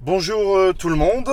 Bonjour 0.00 0.56
euh, 0.56 0.72
tout 0.72 0.88
le 0.90 0.94
monde. 0.94 1.28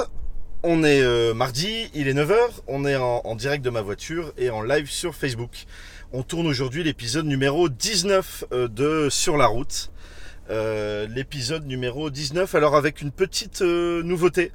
On 0.63 0.83
est 0.83 0.99
euh, 0.99 1.35
mardi, 1.35 1.91
il 1.93 2.07
est 2.07 2.15
9h, 2.15 2.35
on 2.67 2.83
est 2.83 2.95
en, 2.95 3.35
direct 3.35 3.63
de 3.63 3.69
ma 3.69 3.83
voiture 3.83 4.33
et 4.39 4.49
en 4.49 4.63
live 4.63 4.89
sur 4.89 5.13
Facebook. 5.13 5.65
On 6.11 6.23
tourne 6.23 6.47
aujourd'hui 6.47 6.83
l'épisode 6.83 7.27
numéro 7.27 7.69
19 7.69 8.45
euh, 8.51 8.67
de 8.67 9.07
Sur 9.11 9.37
la 9.37 9.45
route. 9.45 9.91
Euh, 10.51 11.07
l'épisode 11.07 11.65
numéro 11.65 12.11
19, 12.11 12.53
alors 12.53 12.75
avec 12.75 13.01
une 13.01 13.11
petite 13.11 13.61
euh, 13.61 14.03
nouveauté. 14.03 14.51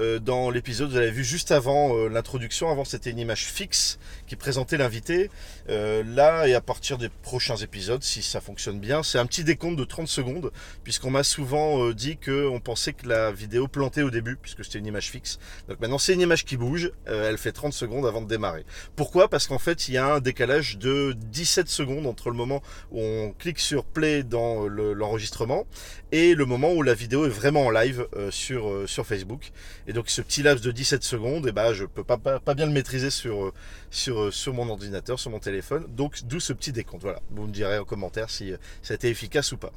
Euh, 0.00 0.18
dans 0.18 0.50
l'épisode, 0.50 0.90
vous 0.90 0.96
avez 0.96 1.10
vu 1.12 1.22
juste 1.22 1.52
avant 1.52 1.96
euh, 1.96 2.08
l'introduction, 2.08 2.68
avant 2.70 2.84
c'était 2.84 3.10
une 3.10 3.18
image 3.20 3.44
fixe 3.44 3.98
qui 4.26 4.34
présentait 4.34 4.76
l'invité. 4.76 5.30
Euh, 5.68 6.02
là 6.04 6.46
et 6.48 6.54
à 6.54 6.60
partir 6.60 6.98
des 6.98 7.08
prochains 7.08 7.56
épisodes, 7.56 8.02
si 8.02 8.22
ça 8.22 8.40
fonctionne 8.40 8.80
bien, 8.80 9.02
c'est 9.04 9.18
un 9.18 9.26
petit 9.26 9.44
décompte 9.44 9.76
de 9.78 9.84
30 9.84 10.08
secondes, 10.08 10.50
puisqu'on 10.82 11.10
m'a 11.10 11.22
souvent 11.22 11.84
euh, 11.86 11.94
dit 11.94 12.16
qu'on 12.16 12.58
pensait 12.60 12.92
que 12.92 13.08
la 13.08 13.30
vidéo 13.30 13.68
plantait 13.68 14.02
au 14.02 14.10
début, 14.10 14.36
puisque 14.36 14.64
c'était 14.64 14.80
une 14.80 14.86
image 14.86 15.10
fixe. 15.10 15.38
Donc 15.68 15.78
maintenant 15.80 15.98
c'est 15.98 16.14
une 16.14 16.20
image 16.20 16.44
qui 16.44 16.56
bouge, 16.56 16.90
elle 17.06 17.38
fait 17.38 17.52
30 17.52 17.72
secondes 17.72 18.04
avant 18.06 18.20
de 18.20 18.26
démarrer. 18.28 18.64
Pourquoi? 18.96 19.28
Parce 19.28 19.46
qu'en 19.46 19.58
fait 19.60 19.88
il 19.88 19.94
y 19.94 19.98
a 19.98 20.14
un 20.14 20.20
décalage 20.20 20.76
de 20.78 21.14
17 21.16 21.68
secondes 21.68 22.06
entre 22.06 22.30
le 22.30 22.36
moment 22.36 22.62
où 22.90 23.00
on 23.00 23.32
clique 23.38 23.60
sur 23.60 23.84
play 23.84 24.22
dans 24.24 24.66
le- 24.66 24.92
l'enregistrement 24.92 25.66
et 26.12 26.34
le 26.34 26.44
moment 26.46 26.72
où 26.72 26.82
la 26.82 26.94
vidéo 26.94 27.26
est 27.26 27.30
vraiment 27.30 27.66
en 27.66 27.70
live 27.70 28.06
sur, 28.30 28.88
sur 28.88 29.06
Facebook. 29.06 29.52
Et 29.86 29.92
donc 29.92 30.08
ce 30.08 30.22
petit 30.22 30.42
laps 30.42 30.64
de 30.64 30.72
17 30.72 31.02
secondes, 31.02 31.46
et 31.46 31.52
ben 31.52 31.72
je 31.72 31.84
peux 31.84 32.04
pas, 32.04 32.16
pas, 32.16 32.40
pas 32.40 32.54
bien 32.54 32.66
le 32.66 32.72
maîtriser 32.72 33.10
sur, 33.10 33.44
euh, 33.44 33.52
sur, 33.90 34.20
euh, 34.20 34.30
sur 34.30 34.54
mon 34.54 34.68
ordinateur, 34.68 35.18
sur 35.18 35.30
mon 35.30 35.38
téléphone. 35.40 35.84
Donc 35.88 36.24
d'où 36.24 36.40
ce 36.40 36.52
petit 36.52 36.72
décompte. 36.72 37.02
Voilà, 37.02 37.20
vous 37.30 37.46
me 37.46 37.52
direz 37.52 37.78
en 37.78 37.84
commentaire 37.84 38.30
si 38.30 38.52
euh, 38.52 38.56
ça 38.82 38.94
a 38.94 38.96
été 38.96 39.08
efficace 39.08 39.52
ou 39.52 39.56
pas. 39.56 39.72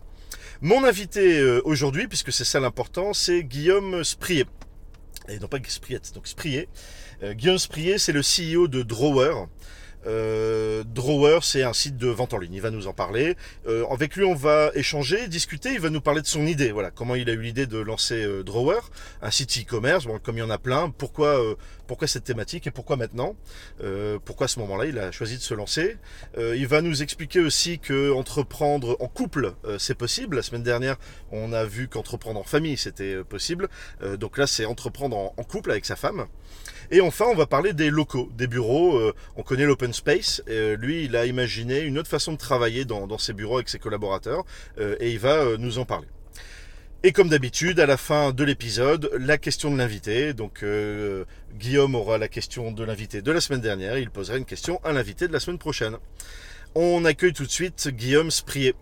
Mon 0.62 0.84
invité 0.84 1.42
aujourd'hui, 1.66 2.08
puisque 2.08 2.34
c'est 2.34 2.44
ça 2.44 2.60
l'important, 2.60 3.14
c'est 3.14 3.44
Guillaume 3.44 4.04
Sprier. 4.04 4.46
Et 5.30 5.40
non 5.40 5.48
pas 5.48 5.58
Spriet, 5.68 6.02
donc 6.14 6.28
Sprier. 6.28 6.70
Euh, 7.24 7.34
Guillaume 7.34 7.58
Sprier, 7.58 7.98
c'est 7.98 8.14
le 8.14 8.21
CEO 8.21 8.68
de 8.68 8.82
Drawer. 8.82 9.48
Euh, 10.05 10.84
Drawer, 10.84 11.40
c'est 11.41 11.63
un 11.63 11.73
site 11.73 11.98
de 11.98 12.07
vente 12.07 12.34
en 12.34 12.37
ligne. 12.37 12.53
Il 12.53 12.62
va 12.62 12.71
nous 12.71 12.87
en 12.87 12.93
parler. 12.93 13.35
Euh, 13.67 13.85
avec 13.87 14.15
lui, 14.15 14.23
on 14.23 14.35
va 14.35 14.71
échanger, 14.76 15.27
discuter. 15.27 15.73
Il 15.73 15.79
va 15.79 15.90
nous 15.90 16.01
parler 16.01 16.21
de 16.21 16.27
son 16.27 16.45
idée. 16.45 16.71
Voilà, 16.71 16.91
comment 16.91 17.15
il 17.15 17.29
a 17.29 17.34
eu 17.34 17.41
l'idée 17.41 17.65
de 17.65 17.77
lancer 17.77 18.23
euh, 18.23 18.43
Drawer, 18.43 18.79
un 19.21 19.31
site 19.31 19.57
e-commerce. 19.59 20.05
Bon, 20.05 20.20
comme 20.20 20.37
il 20.37 20.40
y 20.40 20.43
en 20.43 20.49
a 20.49 20.57
plein, 20.57 20.90
pourquoi, 20.90 21.40
euh, 21.40 21.55
cette 22.05 22.25
thématique 22.25 22.68
et 22.68 22.71
pourquoi 22.71 22.95
maintenant 22.95 23.35
Pourquoi 24.25 24.45
à 24.45 24.48
ce 24.48 24.59
moment-là, 24.59 24.85
il 24.85 24.99
a 24.99 25.12
choisi 25.12 25.37
de 25.37 25.41
se 25.41 25.53
lancer? 25.53 25.98
Il 26.37 26.68
va 26.68 26.81
nous 26.81 27.01
expliquer 27.01 27.40
aussi 27.40 27.79
que 27.79 28.12
entreprendre 28.12 28.98
en 28.99 29.07
couple, 29.07 29.53
c'est 29.79 29.95
possible. 29.95 30.35
La 30.35 30.41
semaine 30.43 30.63
dernière, 30.63 30.98
on 31.31 31.53
a 31.53 31.63
vu 31.63 31.87
qu'entreprendre 31.87 32.40
en 32.40 32.43
famille, 32.43 32.77
c'était 32.77 33.23
possible. 33.23 33.70
Donc 34.20 34.37
là, 34.37 34.48
c'est 34.48 34.65
entreprendre 34.65 35.18
en, 35.18 35.34
en 35.37 35.43
couple 35.43 35.71
avec 35.71 35.85
sa 35.85 35.95
femme. 35.95 36.27
Et 36.91 37.02
enfin, 37.02 37.26
on 37.30 37.35
va 37.35 37.46
parler 37.46 37.74
des 37.74 37.90
locaux, 37.90 38.30
des 38.35 38.48
bureaux. 38.48 38.98
Euh, 38.98 39.13
on 39.35 39.43
connaît 39.43 39.66
l'open 39.66 39.93
space. 39.93 40.41
Euh, 40.49 40.77
lui, 40.77 41.05
il 41.05 41.16
a 41.16 41.26
imaginé 41.26 41.82
une 41.82 41.98
autre 41.98 42.10
façon 42.10 42.32
de 42.34 42.38
travailler 42.38 42.85
dans, 42.85 43.18
ses 43.18 43.34
bureaux 43.34 43.55
avec 43.55 43.70
ses 43.70 43.80
collaborateurs. 43.80 44.46
euh, 44.80 44.96
et 44.99 45.12
il 45.12 45.20
va 45.20 45.58
nous 45.58 45.80
en 45.80 45.85
parler. 45.85 46.08
Et 47.04 47.12
comme 47.12 47.30
d'habitude, 47.30 47.80
à 47.80 47.85
la 47.85 47.98
fin 47.98 48.32
de 48.32 48.43
l'épisode, 48.43 49.12
la 49.20 49.38
question 49.38 49.71
de 49.71 49.77
l'invité. 49.77 50.34
Donc 50.34 50.65
Guillaume 51.55 51.96
aura 51.96 52.18
la 52.18 52.27
question 52.27 52.71
de 52.71 52.84
l'invité 52.84 53.21
de 53.21 53.32
la 53.32 53.40
semaine 53.40 53.62
dernière. 53.62 53.98
Il 53.98 54.10
posera 54.10 54.38
une 54.38 54.46
question 54.46 54.82
à 54.84 54.91
l'invité 54.91 55.27
de 55.27 55.34
la 55.34 55.40
semaine 55.40 55.60
prochaine. 55.60 55.98
On 56.74 57.05
accueille 57.05 57.34
tout 57.34 57.46
de 57.46 57.52
suite 57.52 57.90
Guillaume 57.90 58.32
Sprier. 58.32 58.74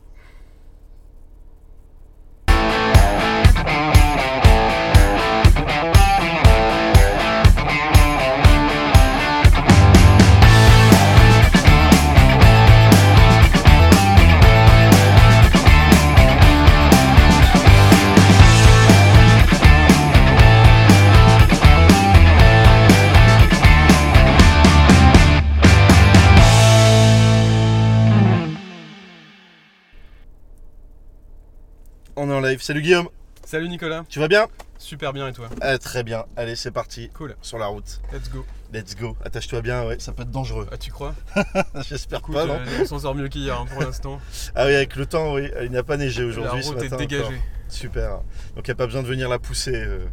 En 32.36 32.42
live. 32.42 32.62
Salut 32.62 32.82
Guillaume, 32.82 33.08
Salut 33.46 33.70
Nicolas, 33.70 34.04
tu 34.10 34.20
vas 34.20 34.28
bien? 34.28 34.48
Super 34.78 35.14
bien 35.14 35.28
et 35.28 35.34
toi? 35.34 35.48
Ah, 35.62 35.78
Très 35.78 36.04
bien. 36.04 36.26
Allez, 36.36 36.56
c'est 36.56 36.72
parti. 36.72 37.10
Cool, 37.14 37.36
Sur 37.42 37.58
la 37.58 37.68
route. 37.68 38.02
let's 38.12 38.30
go. 38.30 38.46
Let's 38.74 38.96
go. 38.96 39.16
Attache-toi 39.24 39.62
bien, 39.62 39.86
ouais, 39.86 39.98
ça 40.00 40.12
peut 40.12 40.24
être 40.24 40.32
dangereux. 40.32 40.68
Ah 40.72 40.78
tu 40.78 40.92
crois? 40.92 41.16
J'espère 41.88 42.22
pas, 42.22 42.46
non 42.46 42.56
euh, 42.56 42.80
on 42.82 42.86
s'en 42.86 43.00
sort 43.00 43.16
mieux 43.16 43.28
qu'hier 43.30 43.58
hein, 43.60 43.66
pour 43.72 43.82
l'instant. 43.82 44.20
Ah 44.56 44.66
oui, 44.66 44.76
avec 44.76 44.96
le 44.96 45.06
temps, 45.06 45.34
oui. 45.36 45.50
Il 45.64 45.70
n'y 45.72 45.78
a 45.78 45.84
pas 45.84 45.96
neigé 45.98 46.24
La 46.24 46.28
aujourd'hui. 46.28 46.64
ce 46.64 46.70
route 46.70 46.84
est 46.84 46.98
dégagée. 46.98 47.24
encore. 47.24 47.38
Super. 47.70 48.10
Donc 48.56 48.66
il 48.68 48.70
n'y 48.70 48.72
a 48.72 48.76
pas 48.76 48.86
besoin 48.88 49.02
de 49.04 49.08
venir 49.08 49.30
la 49.30 49.40
pousser 49.40 49.76
euh, 49.76 50.06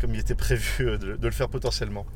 comme 0.00 0.14
il 0.14 0.20
était 0.20 0.34
prévu 0.36 0.86
euh, 0.88 0.98
de, 0.98 1.16
de 1.16 1.26
le 1.26 1.32
faire 1.32 1.48
potentiellement. 1.48 2.06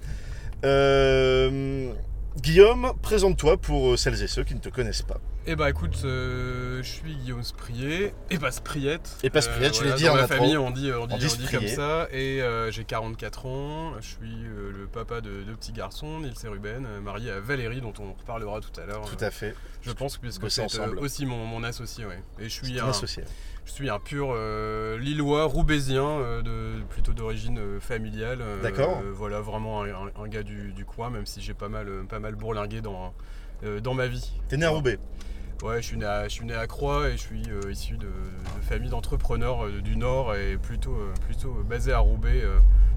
Euh, 0.65 1.93
Guillaume, 2.41 2.93
présente-toi 3.03 3.57
pour 3.57 3.93
euh, 3.93 3.97
celles 3.97 4.23
et 4.23 4.27
ceux 4.27 4.45
qui 4.45 4.55
ne 4.55 4.61
te 4.61 4.69
connaissent 4.69 5.03
pas. 5.03 5.21
Eh 5.49 5.55
bah 5.55 5.71
écoute, 5.71 6.03
euh, 6.05 6.83
je 6.83 6.89
suis 6.89 7.15
Guillaume 7.15 7.45
Sprier, 7.45 8.13
et 8.31 8.39
pas 8.39 8.51
Spriette. 8.51 9.17
Et 9.23 9.31
pas 9.31 9.41
Spriette, 9.41 9.77
je 9.79 9.85
l'ai 9.85 9.93
dit 9.93 10.05
dans 10.05 10.13
en 10.13 10.15
ma 10.17 10.23
intro. 10.25 10.37
famille 10.37 10.57
on 10.57 10.71
dit, 10.73 10.91
on 10.93 11.07
dit, 11.07 11.15
On 11.15 11.19
dit 11.19 11.29
on 11.33 11.43
dit 11.43 11.49
comme 11.53 11.69
ça, 11.69 12.09
et 12.11 12.43
euh, 12.43 12.73
j'ai 12.73 12.85
44 12.85 13.47
ans, 13.47 13.93
je 14.01 14.07
suis 14.07 14.45
euh, 14.45 14.73
le 14.77 14.87
papa 14.87 15.21
de 15.21 15.45
deux 15.45 15.55
petits 15.55 15.73
garçons, 15.73 16.19
Nils 16.19 16.35
et 16.45 16.49
Ruben, 16.49 16.85
euh, 16.85 17.01
marié 17.01 17.31
à 17.31 17.39
Valérie 17.39 17.81
dont 17.81 17.95
on 18.01 18.13
reparlera 18.13 18.61
tout 18.61 18.81
à 18.81 18.87
l'heure. 18.87 19.03
Tout 19.03 19.25
à 19.25 19.31
fait. 19.31 19.55
Je 19.83 19.93
pense 19.93 20.17
puisque 20.19 20.51
c'est 20.51 20.63
euh, 20.81 20.97
aussi 20.99 21.27
mon, 21.27 21.47
mon 21.47 21.63
associé, 21.63 22.05
ouais. 22.07 22.21
Et 22.41 22.49
je 22.49 22.65
suis 22.65 22.81
un, 22.81 22.89
associé. 22.89 23.23
Je 23.67 23.73
suis 23.73 23.91
un 23.91 23.99
pur 23.99 24.29
euh, 24.33 24.97
Lillois, 24.99 25.45
roubaisien, 25.45 26.05
euh, 26.05 26.41
de, 26.41 26.83
plutôt 26.85 27.13
d'origine 27.13 27.59
euh, 27.59 27.81
familiale. 27.81 28.39
D'accord. 28.63 29.03
voilà, 29.13 29.41
vraiment 29.41 29.83
un, 29.83 29.89
un- 29.89 30.23
un 30.25 30.29
gars 30.29 30.43
du, 30.45 30.73
du 30.73 30.85
coin, 30.85 31.11
même 31.11 31.27
si 31.27 31.41
j'ai 31.43 31.53
pas 31.53 31.69
mal, 31.69 31.89
pas 32.09 32.21
mal 32.21 32.37
bourlingué 32.37 32.81
dans, 32.81 33.13
dans 33.83 33.95
ma 33.95 34.07
vie. 34.07 34.33
T'es 34.49 34.57
né 34.57 34.65
à 34.67 34.71
Roubaix. 34.71 34.99
Ouais, 35.63 35.81
je 35.83 35.87
suis 35.87 35.97
né 35.97 36.05
à, 36.05 36.25
je 36.25 36.29
suis 36.35 36.45
né 36.45 36.55
à 36.55 36.67
Croix 36.67 37.09
et 37.09 37.13
je 37.13 37.23
suis 37.23 37.43
euh, 37.49 37.73
issu 37.73 37.97
de, 37.97 38.07
de 38.07 38.63
famille 38.63 38.91
d'entrepreneurs 38.91 39.65
euh, 39.67 39.81
du 39.81 39.97
Nord 39.97 40.35
et 40.37 40.59
plutôt, 40.59 40.93
euh, 40.95 41.13
plutôt 41.27 41.51
basé 41.67 41.93
à 41.93 41.99
Roubaix, 41.99 42.43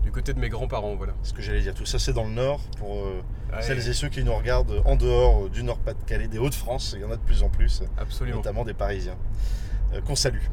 du 0.03 0.11
côté 0.11 0.33
de 0.33 0.39
mes 0.39 0.49
grands-parents. 0.49 0.95
Voilà. 0.95 1.13
Ce 1.23 1.33
que 1.33 1.41
j'allais 1.41 1.61
dire, 1.61 1.73
tout 1.73 1.85
ça 1.85 1.97
c'est 1.99 2.13
dans 2.13 2.25
le 2.25 2.31
nord. 2.31 2.61
Pour 2.77 3.05
Ouais, 3.51 3.61
celles 3.63 3.87
et 3.89 3.93
ceux 3.93 4.09
qui 4.09 4.23
nous 4.23 4.35
regardent 4.35 4.83
en 4.85 4.95
dehors 4.95 5.49
du 5.49 5.63
Nord-Pas-de-Calais, 5.63 6.27
des 6.27 6.37
Hauts-de-France, 6.37 6.93
il 6.95 7.01
y 7.01 7.05
en 7.05 7.09
a 7.11 7.15
de 7.15 7.21
plus 7.21 7.41
en 7.41 7.49
plus. 7.49 7.81
absolument. 7.97 8.37
notamment 8.37 8.63
des 8.63 8.75
Parisiens, 8.75 9.15
qu'on 10.05 10.15
salue. 10.15 10.43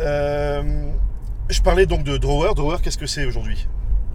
Euh, 0.00 0.90
je 1.48 1.60
parlais 1.60 1.86
donc 1.86 2.04
de 2.04 2.16
Drawer. 2.16 2.54
Drawer, 2.54 2.78
qu'est-ce 2.82 2.98
que 2.98 3.06
c'est 3.06 3.24
aujourd'hui? 3.24 3.66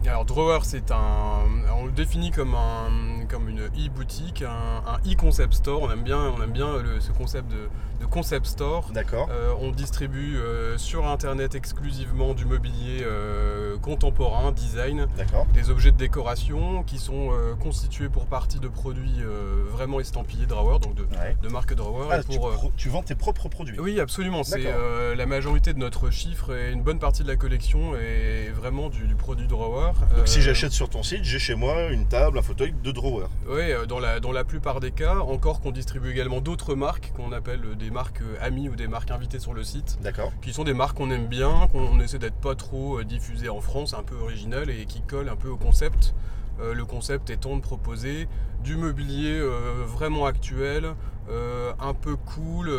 Alors 0.07 0.25
Drawer, 0.25 0.59
c'est 0.63 0.91
un, 0.91 1.43
on 1.79 1.85
le 1.85 1.91
définit 1.91 2.31
comme 2.31 2.53
un, 2.53 3.14
comme 3.27 3.49
une 3.49 3.61
e-boutique, 3.67 4.41
un, 4.43 4.97
e-concept 5.11 5.53
store. 5.53 5.81
On 5.83 5.91
aime 5.91 6.03
bien, 6.03 6.19
on 6.37 6.41
aime 6.41 6.51
bien 6.51 6.77
le- 6.77 6.99
ce 6.99 7.11
concept 7.11 7.49
de, 7.51 7.69
de 8.01 8.05
concept 8.05 8.45
store. 8.45 8.89
D'accord. 8.93 9.27
Euh, 9.31 9.53
on 9.61 9.71
distribue 9.71 10.37
euh, 10.37 10.77
sur 10.77 11.07
internet 11.07 11.55
exclusivement 11.55 12.33
du 12.33 12.45
mobilier 12.45 13.03
euh, 13.03 13.77
contemporain, 13.77 14.51
design, 14.51 15.07
D'accord. 15.17 15.45
des 15.53 15.69
objets 15.69 15.91
de 15.91 15.97
décoration 15.97 16.83
qui 16.83 16.97
sont 16.97 17.29
euh, 17.31 17.55
constitués 17.55 18.09
pour 18.09 18.25
partie 18.25 18.59
de 18.59 18.67
produits 18.67 19.21
euh, 19.21 19.63
vraiment 19.71 19.99
estampillés 19.99 20.45
Drawer, 20.45 20.79
donc 20.79 20.95
de, 20.95 21.03
Ouais. 21.03 21.37
de 21.41 21.47
marque 21.49 21.73
Drawer. 21.73 22.07
Ah, 22.11 22.19
et 22.19 22.35
pour, 22.37 22.47
euh, 22.49 22.55
tu 22.75 22.89
vends 22.89 23.03
tes 23.03 23.15
propres 23.15 23.47
produits. 23.47 23.79
oui, 23.79 23.99
absolument. 23.99 24.43
C'est 24.43 24.65
euh, 24.65 25.15
la 25.15 25.25
majorité 25.25 25.73
de 25.73 25.79
notre 25.79 26.09
chiffre 26.09 26.53
et 26.55 26.71
une 26.71 26.81
bonne 26.81 26.99
partie 26.99 27.23
de 27.23 27.27
la 27.27 27.35
collection 27.37 27.95
est 27.95 28.49
vraiment 28.49 28.89
du, 28.89 29.07
du 29.07 29.15
produit 29.15 29.47
Drawer. 29.47 29.91
Donc 30.17 30.27
si 30.27 30.39
Euh, 30.39 30.41
j'achète 30.41 30.71
sur 30.71 30.89
ton 30.89 31.03
site, 31.03 31.23
j'ai 31.23 31.39
chez 31.39 31.55
moi 31.55 31.83
une 31.91 32.05
table, 32.07 32.37
un 32.37 32.41
fauteuil 32.41 32.73
de 32.83 32.91
Drawer. 32.91 33.14
Oui, 33.47 33.71
euh, 33.71 33.85
dans 33.85 33.99
la, 33.99 34.19
dans 34.19 34.31
la 34.31 34.43
plupart 34.43 34.79
des 34.79 34.91
cas, 34.91 35.17
encore 35.17 35.61
qu'on 35.61 35.71
distribue 35.71 36.11
également 36.11 36.41
d'autres 36.41 36.75
marques 36.75 37.11
qu'on 37.15 37.31
appelle 37.31 37.61
euh, 37.65 37.75
des 37.75 37.91
marques 37.91 38.21
euh, 38.21 38.37
amies 38.41 38.69
ou 38.69 38.75
des 38.75 38.87
marques 38.87 39.11
invitées 39.11 39.39
sur 39.39 39.53
le 39.53 39.63
site, 39.63 39.97
D'accord. 40.01 40.31
qui 40.41 40.53
sont 40.53 40.63
des 40.63 40.73
marques 40.73 40.97
qu'on 40.97 41.11
aime 41.11 41.27
bien, 41.27 41.67
qu'on 41.71 41.99
essaie 41.99 42.19
d'être 42.19 42.35
pas 42.35 42.55
trop 42.55 43.03
diffusées 43.03 43.49
en 43.49 43.61
France, 43.61 43.93
un 43.93 44.03
peu 44.03 44.15
originales 44.15 44.69
et 44.69 44.85
qui 44.85 45.01
collent 45.01 45.29
un 45.29 45.35
peu 45.35 45.49
au 45.49 45.57
concept. 45.57 46.13
Euh, 46.61 46.73
le 46.73 46.85
concept 46.85 47.29
étant 47.29 47.57
de 47.57 47.61
proposer 47.61 48.27
du 48.63 48.77
mobilier 48.77 49.37
euh, 49.37 49.83
vraiment 49.85 50.25
actuel, 50.25 50.93
euh, 51.29 51.73
un 51.79 51.93
peu 51.93 52.15
cool, 52.15 52.71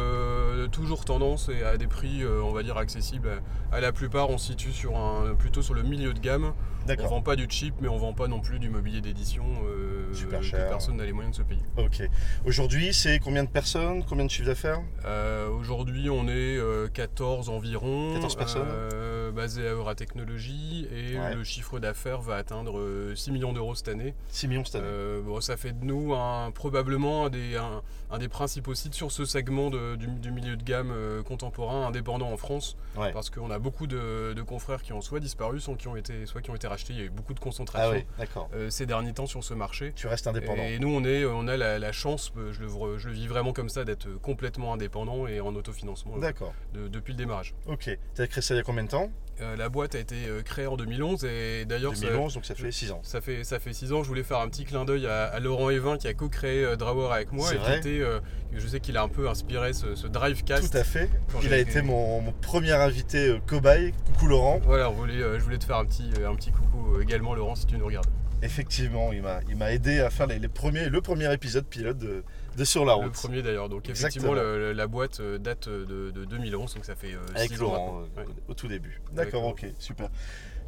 toujours 0.71 1.05
tendance 1.05 1.49
et 1.49 1.63
à 1.65 1.77
des 1.77 1.87
prix, 1.87 2.25
on 2.27 2.53
va 2.53 2.63
dire, 2.63 2.77
accessibles. 2.77 3.29
À, 3.73 3.77
à 3.77 3.81
la 3.81 3.93
plupart, 3.93 4.31
on 4.31 4.39
se 4.39 4.47
situe 4.49 4.73
sur 4.73 4.97
un, 4.97 5.35
plutôt 5.35 5.63
sur 5.63 5.75
le 5.75 5.83
milieu 5.83 6.15
de 6.15 6.21
gamme. 6.21 6.53
On 6.87 6.89
D'accord. 6.89 7.09
vend 7.09 7.21
pas 7.23 7.35
du 7.35 7.47
cheap, 7.51 7.75
mais 7.81 7.89
on 7.89 7.97
vend 7.97 8.13
pas 8.13 8.29
non 8.29 8.39
plus 8.39 8.61
du 8.61 8.71
mobilier 8.71 9.01
d'édition 9.01 9.45
euh, 9.67 10.15
Super 10.15 10.39
que 10.39 10.45
cher. 10.47 10.69
personne 10.69 10.97
n'a 10.99 11.05
les 11.05 11.13
moyens 11.13 11.37
de 11.37 11.43
se 11.43 11.47
payer. 11.49 11.61
Ok. 11.77 12.01
Aujourd'hui, 12.45 12.95
c'est 12.95 13.19
combien 13.19 13.43
de 13.43 13.49
personnes 13.49 14.05
Combien 14.05 14.25
de 14.25 14.31
chiffre 14.31 14.47
d'affaires 14.47 14.81
Euh, 15.05 15.49
Aujourd'hui, 15.49 16.09
on 16.11 16.29
est 16.29 16.57
euh, 16.57 16.87
14 16.87 17.49
environ. 17.49 18.13
14 18.15 18.37
personnes. 18.37 18.69
Euh, 18.69 19.33
basé 19.33 19.67
à 19.67 19.73
Euratechnologie 19.73 20.87
et 20.93 21.19
Ouais. 21.19 21.35
le 21.35 21.43
chiffre 21.43 21.81
d'affaires 21.81 22.21
va 22.21 22.37
atteindre 22.37 22.79
euh, 22.79 23.17
6 23.17 23.33
millions 23.33 23.53
d'euros 23.53 23.75
cette 23.75 23.89
année. 23.89 24.15
6 24.29 24.47
millions 24.47 24.65
cette 24.65 24.77
année. 24.77 24.85
Euh, 24.87 25.21
bon, 25.23 25.41
ça 25.41 25.57
fait 25.57 25.73
de 25.73 25.85
nous 25.85 26.15
un- 26.15 26.53
probablement 26.53 27.27
un 27.27 27.31
des, 27.31 27.57
un, 27.57 27.83
un 28.13 28.19
des 28.19 28.29
principaux 28.29 28.75
sites 28.75 28.95
sur 28.95 29.11
ce 29.11 29.25
segment 29.25 29.71
de- 29.71 29.97
du, 29.97 30.07
du 30.07 30.31
milieu 30.31 30.57
de 30.57 30.63
gamme 30.63 30.91
euh, 30.93 31.23
contemporain 31.25 31.87
indépendant 31.87 32.31
en 32.31 32.37
France 32.37 32.77
Ouais. 32.97 33.11
parce 33.13 33.29
qu'on 33.31 33.51
a 33.51 33.59
beaucoup 33.59 33.87
de, 33.89 34.33
de 34.35 34.43
confrères 34.43 34.83
qui 34.83 34.93
ont 34.93 35.01
soit 35.01 35.21
disparu 35.21 35.59
soit 35.61 35.75
qui 35.75 35.89
ont 35.89 35.97
été, 35.97 36.25
soit 36.27 36.41
qui 36.41 36.51
ont 36.51 36.55
été 36.55 36.67
Il 36.91 36.97
y 36.99 37.01
a 37.01 37.05
eu 37.05 37.11
beaucoup 37.11 37.33
de 37.35 37.39
Ah 37.41 37.45
concentration 37.45 37.91
oui, 37.93 38.05
d'accord. 38.19 38.49
euh, 38.55 38.71
ces 38.71 38.87
derniers 38.87 39.13
temps 39.13 39.27
sur 39.27 39.43
ce 39.43 39.55
marché. 39.55 39.93
Tu 39.97 40.07
restes 40.07 40.27
indépendant. 40.27 40.63
Et 40.63 40.79
nous, 40.79 40.89
on, 40.89 41.05
est, 41.05 41.25
on 41.25 41.47
a 41.49 41.57
la, 41.57 41.79
la 41.79 41.93
chance, 41.93 42.33
euh, 42.37 42.53
je 42.53 42.61
le, 42.61 42.67
vre- 42.69 42.99
je 42.99 43.09
le 43.09 43.15
vis 43.15 43.27
vraiment 43.27 43.53
comme 43.53 43.69
ça, 43.69 43.85
d'être 43.85 44.09
complètement 44.21 44.73
indépendant 44.73 45.27
et 45.27 45.41
en 45.41 45.55
autofinancement 45.55 46.17
euh, 46.17 46.21
D'accord. 46.21 46.55
de- 46.75 46.89
depuis 46.89 47.13
le 47.13 47.19
démarrage. 47.19 47.55
Ok. 47.67 47.91
Tu 48.15 48.23
as 48.23 48.27
créé 48.27 48.43
ça 48.43 48.55
il 48.55 48.59
y 48.59 48.61
a 48.61 48.63
combien 48.63 48.85
de 48.85 48.89
temps? 48.89 49.11
Euh, 49.43 49.55
la 49.55 49.69
boîte 49.69 49.95
a 49.95 49.99
été 49.99 50.15
euh, 50.29 50.41
créée 50.43 50.67
en 50.67 50.77
2011 50.79 51.25
et 51.25 51.67
d'ailleurs 51.67 51.95
ça- 51.95 52.07
2011, 52.07 52.35
donc 52.35 52.47
ça 52.47 52.55
fait 52.55 52.73
6 52.73 52.91
ans. 52.91 53.01
ça 53.03 53.21
fait, 53.21 53.45
ça 53.45 53.59
fait 53.59 53.75
six 53.75 53.93
ans, 53.93 54.03
je 54.03 54.09
voulais 54.09 54.23
faire 54.23 54.39
un 54.41 54.49
petit 54.49 54.65
clin 54.65 54.87
d'œil 54.87 55.07
à, 55.07 55.25
à 55.25 55.41
Laurent 55.41 55.69
Evin 55.69 55.99
qui 55.99 56.09
a 56.09 56.15
co-créé 56.15 56.65
euh, 56.65 56.77
Drawer 56.77 57.13
avec 57.13 57.33
moi 57.33 57.47
C'est 57.51 57.57
et 57.57 57.59
qui 57.59 57.89
était, 57.91 58.01
euh, 58.03 58.21
je 58.55 58.67
sais 58.67 58.81
qu'il 58.81 58.97
a 58.97 59.03
un 59.03 59.09
peu 59.09 59.29
inspiré 59.29 59.75
ce, 59.75 59.95
ce 59.95 60.07
Drivecast. 60.07 60.71
Tout 60.73 60.79
à 60.79 60.85
fait. 60.85 61.11
Il 61.43 61.53
a 61.53 61.59
été- 61.59 61.83
mon, 61.83 62.23
mon 62.23 62.33
premier 62.33 62.73
invité 62.73 63.39
cobaye. 63.47 63.93
Coucou 64.07 64.27
Laurent. 64.29 64.61
Voilà, 64.65 64.89
on 64.89 64.95
voulait, 64.95 65.19
je 65.19 65.43
voulais 65.45 65.59
te 65.59 65.65
faire 65.67 65.77
un 65.77 65.85
petit, 65.85 66.11
un 66.27 66.35
petit 66.35 66.51
coucou 66.51 66.99
également 67.01 67.35
Laurent 67.35 67.57
si 67.57 67.67
tu 67.67 67.77
nous 67.77 67.85
regardes. 67.85 68.07
Effectivement, 68.43 69.11
il 69.13 69.23
m'a, 69.57 69.73
aidé 69.73 70.01
à 70.01 70.11
faire 70.11 70.27
les, 70.27 70.39
les 70.39 70.49
premiers, 70.49 70.89
le 70.89 71.01
premier 71.01 71.33
épisode 71.33 71.65
pilote 71.67 71.97
de, 71.99 72.23
de 72.57 72.65
Sur 72.65 72.85
la 72.85 72.95
Le 72.95 73.05
route. 73.05 73.13
premier 73.13 73.43
d'ailleurs, 73.43 73.69
donc 73.69 73.89
effectivement 73.89 74.33
le- 74.35 74.59
le- 74.59 74.73
la 74.73 74.87
boîte 74.87 75.21
euh, 75.21 75.39
date 75.39 75.69
de, 75.69 76.11
de 76.11 76.25
2011, 76.27 76.75
donc 76.75 76.85
ça 76.85 76.95
fait 76.95 77.15
euh, 77.15 77.19
Avec 77.35 77.57
Laurent 77.59 78.03
euh, 78.17 78.21
Ouais. 78.21 78.27
au, 78.49 78.55
tout 78.55 78.69
début. 78.69 79.01
D'accord, 79.13 79.45
ok, 79.47 79.65
super. 79.79 80.09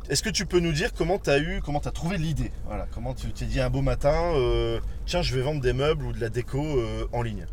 Est-ce 0.09 0.23
que 0.23 0.31
tu 0.31 0.47
peux 0.47 0.61
nous 0.61 0.73
dire 0.73 0.95
comment 0.95 1.19
tu 1.19 1.29
as 1.29 1.39
eu, 1.39 1.61
comment 1.63 1.81
tu 1.81 1.89
as 1.89 1.93
trouvé 1.93 2.17
l'idée? 2.17 2.51
Voilà, 2.67 2.87
comment 2.95 3.13
tu 3.13 3.31
t'es 3.33 3.45
dit 3.45 3.61
un 3.61 3.69
beau 3.69 3.83
matin, 3.83 4.33
euh, 4.35 4.81
tiens, 5.05 5.21
je 5.21 5.35
vais 5.35 5.43
vendre 5.43 5.61
des 5.61 5.75
meubles 5.75 6.05
ou 6.07 6.13
de 6.13 6.21
la 6.21 6.31
déco 6.31 6.65
en 7.13 7.23
ligne. 7.23 7.45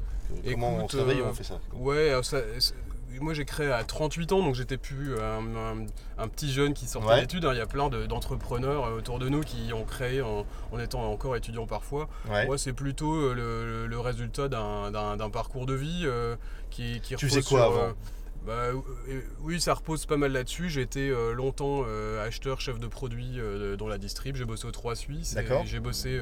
Comment 0.50 0.76
on 0.78 0.80
Écoute, 0.86 0.96
euh, 0.96 1.24
on 1.30 1.34
fait 1.34 1.44
ça 1.44 1.60
Ouais, 1.74 2.12
ça- 2.24 2.42
moi 3.22 3.34
j'ai 3.34 3.46
créé 3.46 3.72
à 3.72 3.84
38 3.84 4.32
ans, 4.32 4.44
donc 4.44 4.56
j'étais 4.56 4.78
plus 4.78 5.16
un, 5.20 5.56
un- 5.56 5.86
un 6.18 6.28
petit 6.28 6.52
jeune 6.52 6.74
qui 6.74 6.86
sortait 6.88 7.08
Ouais. 7.08 7.22
d'études. 7.22 7.46
hein. 7.46 7.52
Il 7.54 7.58
y 7.58 7.62
a 7.62 7.66
plein 7.66 7.90
de- 7.90 8.06
d'entrepreneurs 8.06 8.86
euh, 8.86 8.98
autour 8.98 9.20
de 9.20 9.30
nous 9.30 9.42
qui 9.42 9.72
ont 9.74 9.84
créé 9.86 10.22
en, 10.22 10.46
en 10.72 10.80
étant 10.80 11.10
encore 11.12 11.36
étudiants 11.36 11.68
parfois. 11.68 12.08
Ouais. 12.30 12.46
Moi, 12.46 12.58
c'est 12.58 12.74
plutôt 12.74 13.14
euh, 13.16 13.34
le, 13.34 13.88
le 13.88 14.00
résultat 14.00 14.48
d'un- 14.48 14.92
parcours 15.30 15.66
de 15.66 15.74
vie 15.74 16.04
euh, 16.06 16.36
qui, 16.70 17.00
qui 17.02 17.16
Tu 17.16 17.28
faisais 17.28 17.42
quoi 17.42 17.60
sur, 17.60 17.64
avant 17.64 17.84
euh, 17.84 17.92
bah, 18.46 18.70
Oui, 19.42 19.60
ça 19.60 19.74
repose 19.74 20.06
pas 20.06 20.18
mal 20.18 20.32
là-dessus. 20.32 20.70
J'ai 20.70 20.82
été 20.82 21.10
euh, 21.10 21.34
longtemps 21.34 21.84
euh, 21.88 22.26
acheteur, 22.26 22.62
chef 22.62 22.80
de 22.80 22.88
produit 22.88 23.40
euh, 23.40 23.76
dans 23.76 23.88
la 23.88 23.98
distrib. 23.98 24.36
J'ai 24.36 24.46
bossé 24.46 24.68
aux 24.68 24.72
Trois 24.72 24.96
Suisses. 24.96 25.36
J'ai 25.66 25.80
bossé 25.80 26.20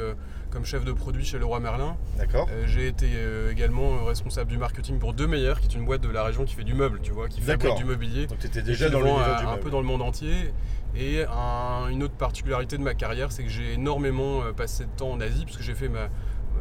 comme 0.49 0.65
chef 0.65 0.85
de 0.85 0.91
produit 0.91 1.25
chez 1.25 1.39
Leroy 1.39 1.59
Merlin. 1.59 1.97
D'accord. 2.17 2.47
J'ai 2.65 2.87
été 2.87 3.07
également 3.51 4.05
responsable 4.05 4.49
du 4.51 4.57
marketing 4.57 4.99
pour 4.99 5.13
De 5.13 5.25
Meyer, 5.25 5.53
qui 5.61 5.67
est 5.67 5.77
une 5.79 5.85
boîte 5.85 6.01
de 6.01 6.09
la 6.09 6.23
région 6.23 6.45
qui 6.45 6.55
fait 6.55 6.63
du 6.63 6.73
meuble, 6.73 6.99
tu 7.01 7.11
vois, 7.11 7.27
qui 7.27 7.41
fabrique 7.41 7.61
D'accord. 7.61 7.77
du 7.77 7.85
mobilier. 7.85 8.27
Donc 8.27 8.39
tu 8.39 8.47
étais 8.47 8.61
déjà 8.61 8.89
dans 8.89 9.01
le 9.01 9.09
un 9.09 9.43
meuble. 9.43 9.59
peu 9.61 9.69
dans 9.69 9.81
le 9.81 9.87
monde 9.87 10.01
entier. 10.01 10.53
Et 10.95 11.23
un- 11.25 11.87
une 11.89 12.03
autre 12.03 12.13
particularité 12.13 12.77
de 12.77 12.83
ma 12.83 12.93
carrière, 12.93 13.31
c'est 13.31 13.43
que 13.43 13.49
j'ai 13.49 13.73
énormément 13.73 14.41
passé 14.55 14.85
de 14.85 14.89
temps 14.95 15.09
en 15.11 15.19
Asie, 15.21 15.43
parce 15.45 15.57
que 15.57 15.63
j'ai 15.63 15.73
fait 15.73 15.89
ma. 15.89 16.07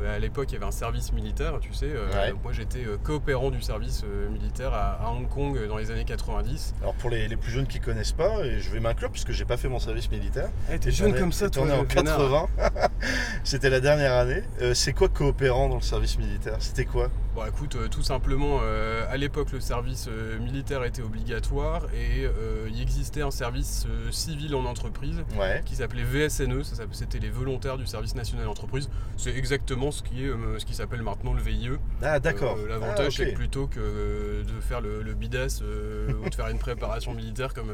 Euh, 0.00 0.16
À 0.16 0.18
l'époque, 0.18 0.46
il 0.50 0.54
y 0.54 0.56
avait 0.56 0.66
un 0.66 0.70
service 0.70 1.12
militaire, 1.12 1.58
tu 1.60 1.72
sais. 1.74 1.86
euh, 1.86 2.08
Ouais. 2.12 2.30
donc 2.32 2.42
moi, 2.44 2.52
j'étais 2.52 2.84
euh, 2.84 2.96
coopérant 3.02 3.50
du 3.50 3.60
service 3.62 4.04
militaire 4.30 4.72
à, 4.74 5.02
à 5.04 5.10
Hong 5.10 5.28
Kong 5.28 5.58
dans 5.68 5.76
les 5.76 5.90
années 5.90 6.04
90. 6.04 6.74
Alors 6.82 6.94
pour 6.94 7.10
les, 7.10 7.28
les 7.28 7.36
plus 7.36 7.50
jeunes 7.50 7.66
qui 7.66 7.80
connaissent 7.80 8.12
pas, 8.12 8.44
et 8.44 8.60
je 8.60 8.70
vais 8.70 8.80
m'inclure 8.80 9.10
puisque 9.10 9.32
j'ai 9.32 9.44
pas 9.44 9.56
fait 9.56 9.68
mon 9.68 9.78
service 9.78 10.10
militaire. 10.10 10.48
Eh, 10.72 10.78
t'es 10.78 10.90
jeune 10.90 11.14
comme 11.14 11.32
ça, 11.32 11.50
toi. 11.50 11.66
ai 11.66 11.72
en 11.72 11.84
Vénard. 11.84 12.16
80. 12.18 12.48
C'était 13.44 13.70
la 13.70 13.80
dernière 13.80 14.12
année. 14.14 14.42
C'est 14.74 14.92
quoi 14.92 15.08
coopérant 15.08 15.68
dans 15.68 15.76
le 15.76 15.82
service 15.82 16.18
militaire? 16.18 16.56
C'était 16.60 16.84
quoi? 16.84 17.08
Bon, 17.34 17.46
écoute, 17.46 17.76
euh, 17.76 17.88
tout 17.88 18.02
simplement, 18.02 18.58
euh, 18.62 19.06
à 19.10 19.16
l'époque, 19.16 19.52
le 19.52 19.60
service 19.60 20.06
euh, 20.06 20.38
militaire 20.38 20.84
était 20.84 21.00
obligatoire 21.00 21.86
et 21.94 22.26
il 22.68 22.80
existait 22.80 23.22
un 23.22 23.30
service 23.30 23.86
civil 24.10 24.54
en 24.54 24.64
entreprise 24.66 25.24
Ouais. 25.38 25.62
qui 25.64 25.76
s'appelait 25.76 26.02
VSNE, 26.04 26.62
c'était 26.92 27.18
les 27.18 27.30
volontaires 27.30 27.78
du 27.78 27.86
service 27.86 28.14
national 28.14 28.44
d'entreprise. 28.44 28.90
C'est 29.16 29.34
exactement 29.34 29.90
ce 29.90 30.02
qui 30.02 30.24
est 30.24 30.30
ce 30.58 30.64
qui 30.66 30.74
s'appelle 30.74 31.02
maintenant 31.02 31.32
le 31.32 31.40
VIE. 31.42 31.70
Ah 32.02 32.18
d'accord. 32.20 32.56
L'avantage, 32.68 33.06
Ah, 33.08 33.10
c'est 33.16 33.26
ok. 33.26 33.30
que 33.30 33.36
plutôt 33.36 33.66
que 33.66 34.42
de 34.42 34.60
faire 34.60 34.80
le, 34.80 35.02
le 35.02 35.14
bidas 35.14 35.62
ou 36.24 36.28
de 36.28 36.34
faire 36.34 36.48
une 36.48 36.58
préparation 36.58 37.14
militaire 37.14 37.54
comme 37.54 37.70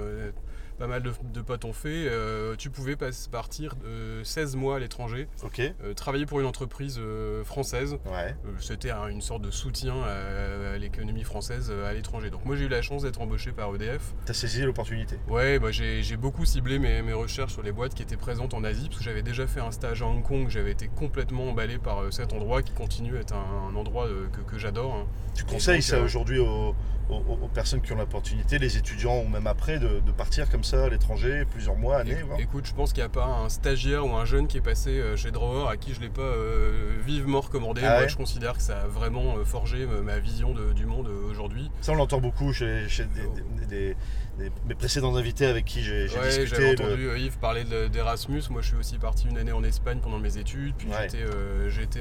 pas 0.78 0.86
mal 0.86 1.02
de, 1.02 1.12
de 1.34 1.40
potes 1.40 1.64
ont 1.64 1.72
fait, 1.72 2.06
euh, 2.08 2.54
tu 2.56 2.70
pouvais 2.70 2.96
pas- 2.96 3.10
partir 3.30 3.74
de 3.76 4.22
16 4.24 4.56
mois 4.56 4.76
à 4.76 4.78
l'étranger, 4.78 5.28
Ok. 5.42 5.60
euh, 5.60 5.94
travailler 5.94 6.24
pour 6.26 6.40
une 6.40 6.46
entreprise 6.46 6.98
euh, 6.98 7.42
française. 7.44 7.98
Ouais. 8.06 8.34
Euh, 8.46 8.50
C'était 8.60 8.90
un- 8.90 9.08
une 9.08 9.20
sorte 9.20 9.42
de 9.42 9.50
soutien 9.50 9.94
à, 10.02 10.72
à 10.74 10.78
l'économie 10.78 11.24
française 11.24 11.68
euh, 11.70 11.88
à 11.88 11.92
l'étranger. 11.92 12.30
Donc 12.30 12.44
moi 12.44 12.56
j'ai 12.56 12.64
eu 12.64 12.68
la 12.68 12.82
chance 12.82 13.02
d'être 13.02 13.20
embauché 13.20 13.52
par 13.52 13.74
EDF. 13.74 14.14
T'as 14.24 14.32
saisi 14.34 14.62
l'opportunité. 14.62 15.18
Ouais, 15.28 15.58
bah, 15.58 15.70
j'ai 15.72 16.16
beaucoup 16.16 16.44
ciblé 16.44 16.78
mes, 16.78 17.02
mes 17.02 17.12
recherches 17.12 17.52
sur 17.54 17.62
les 17.62 17.72
boîtes 17.72 17.94
qui 17.94 18.02
étaient 18.02 18.16
présentes 18.16 18.54
en 18.54 18.62
Asie, 18.64 18.86
parce 18.88 18.98
que 18.98 19.04
j'avais 19.04 19.22
déjà 19.22 19.46
fait 19.46 19.60
un 19.60 19.70
stage 19.72 20.02
à 20.02 20.06
Hong 20.06 20.22
Kong, 20.22 20.46
j'avais 20.48 20.70
été 20.72 20.88
complètement 20.88 21.48
emballé 21.50 21.78
par 21.78 22.02
euh, 22.02 22.10
cet 22.10 22.32
endroit 22.32 22.62
qui 22.62 22.72
continue 22.72 23.16
à 23.16 23.20
être 23.20 23.34
un, 23.34 23.68
un 23.72 23.76
endroit 23.76 24.06
euh, 24.06 24.26
que, 24.28 24.40
que 24.42 24.58
j'adore. 24.58 24.94
hein. 24.94 25.06
Tu 25.34 25.44
conseilles 25.44 25.76
donc, 25.78 25.82
ça 25.84 25.96
euh, 25.96 26.04
aujourd'hui 26.04 26.38
aux, 26.38 26.74
aux- 27.08 27.38
aux 27.42 27.48
personnes 27.48 27.80
qui 27.80 27.92
ont 27.92 27.96
l'opportunité, 27.96 28.58
les 28.58 28.76
étudiants 28.76 29.22
ou 29.22 29.28
même 29.28 29.46
après, 29.46 29.78
de, 29.78 30.00
de 30.00 30.12
partir 30.12 30.50
comme 30.50 30.64
ça 30.64 30.67
à 30.76 30.88
l'étranger 30.88 31.44
plusieurs 31.50 31.76
mois, 31.76 31.98
années 31.98 32.12
Éc- 32.12 32.40
Écoute, 32.40 32.66
je 32.66 32.74
pense 32.74 32.92
qu'il 32.92 33.02
n'y 33.02 33.06
a 33.06 33.10
pas 33.10 33.24
un 33.24 33.48
stagiaire 33.48 34.06
ou 34.06 34.14
un 34.16 34.24
jeune 34.24 34.46
qui 34.46 34.58
est 34.58 34.62
passé 34.62 34.90
euh, 34.98 35.16
chez 35.16 35.30
Drawer 35.30 35.68
à 35.70 35.76
qui 35.76 35.92
je 35.94 35.98
ne 36.00 36.04
l'ai 36.04 36.10
pas 36.10 36.22
euh, 36.22 36.96
vivement 37.06 37.40
recommandé. 37.40 37.80
Ah 37.84 37.98
Moi, 37.98 38.06
je 38.08 38.16
considère 38.16 38.54
que 38.56 38.62
ça 38.62 38.82
a 38.82 38.86
vraiment 38.86 39.36
euh, 39.38 39.44
forgé 39.44 39.86
ma 40.04 40.18
vision 40.18 40.52
de- 40.52 40.72
du 40.72 40.86
monde 40.86 41.08
aujourd'hui. 41.30 41.70
Ça, 41.80 41.92
on 41.92 41.96
l'entend 41.96 42.20
beaucoup 42.20 42.52
chez, 42.52 42.88
chez 42.88 43.04
des- 43.04 43.22
Oh. 43.26 43.34
des- 43.60 43.66
des- 43.66 43.96
des- 44.38 44.52
mes 44.68 44.74
précédents 44.74 45.14
invités 45.16 45.46
avec 45.46 45.64
qui 45.64 45.82
j'ai 45.82 46.06
j'ai 46.08 46.18
Ouais, 46.18 46.24
discuté. 46.28 46.46
j'avais 46.46 46.74
de- 46.76 46.82
entendu 46.84 47.18
Yves 47.18 47.38
parler 47.38 47.64
de- 47.64 47.88
d'Erasmus. 47.88 48.42
Moi, 48.50 48.62
je 48.62 48.68
suis 48.68 48.76
aussi 48.76 48.98
parti 48.98 49.26
une 49.28 49.38
année 49.38 49.52
en 49.52 49.64
Espagne 49.64 49.98
pendant 50.02 50.18
mes 50.18 50.36
études. 50.38 50.74
Puis 50.78 50.88
Ouais. 50.88 51.08
j'étais, 51.10 51.24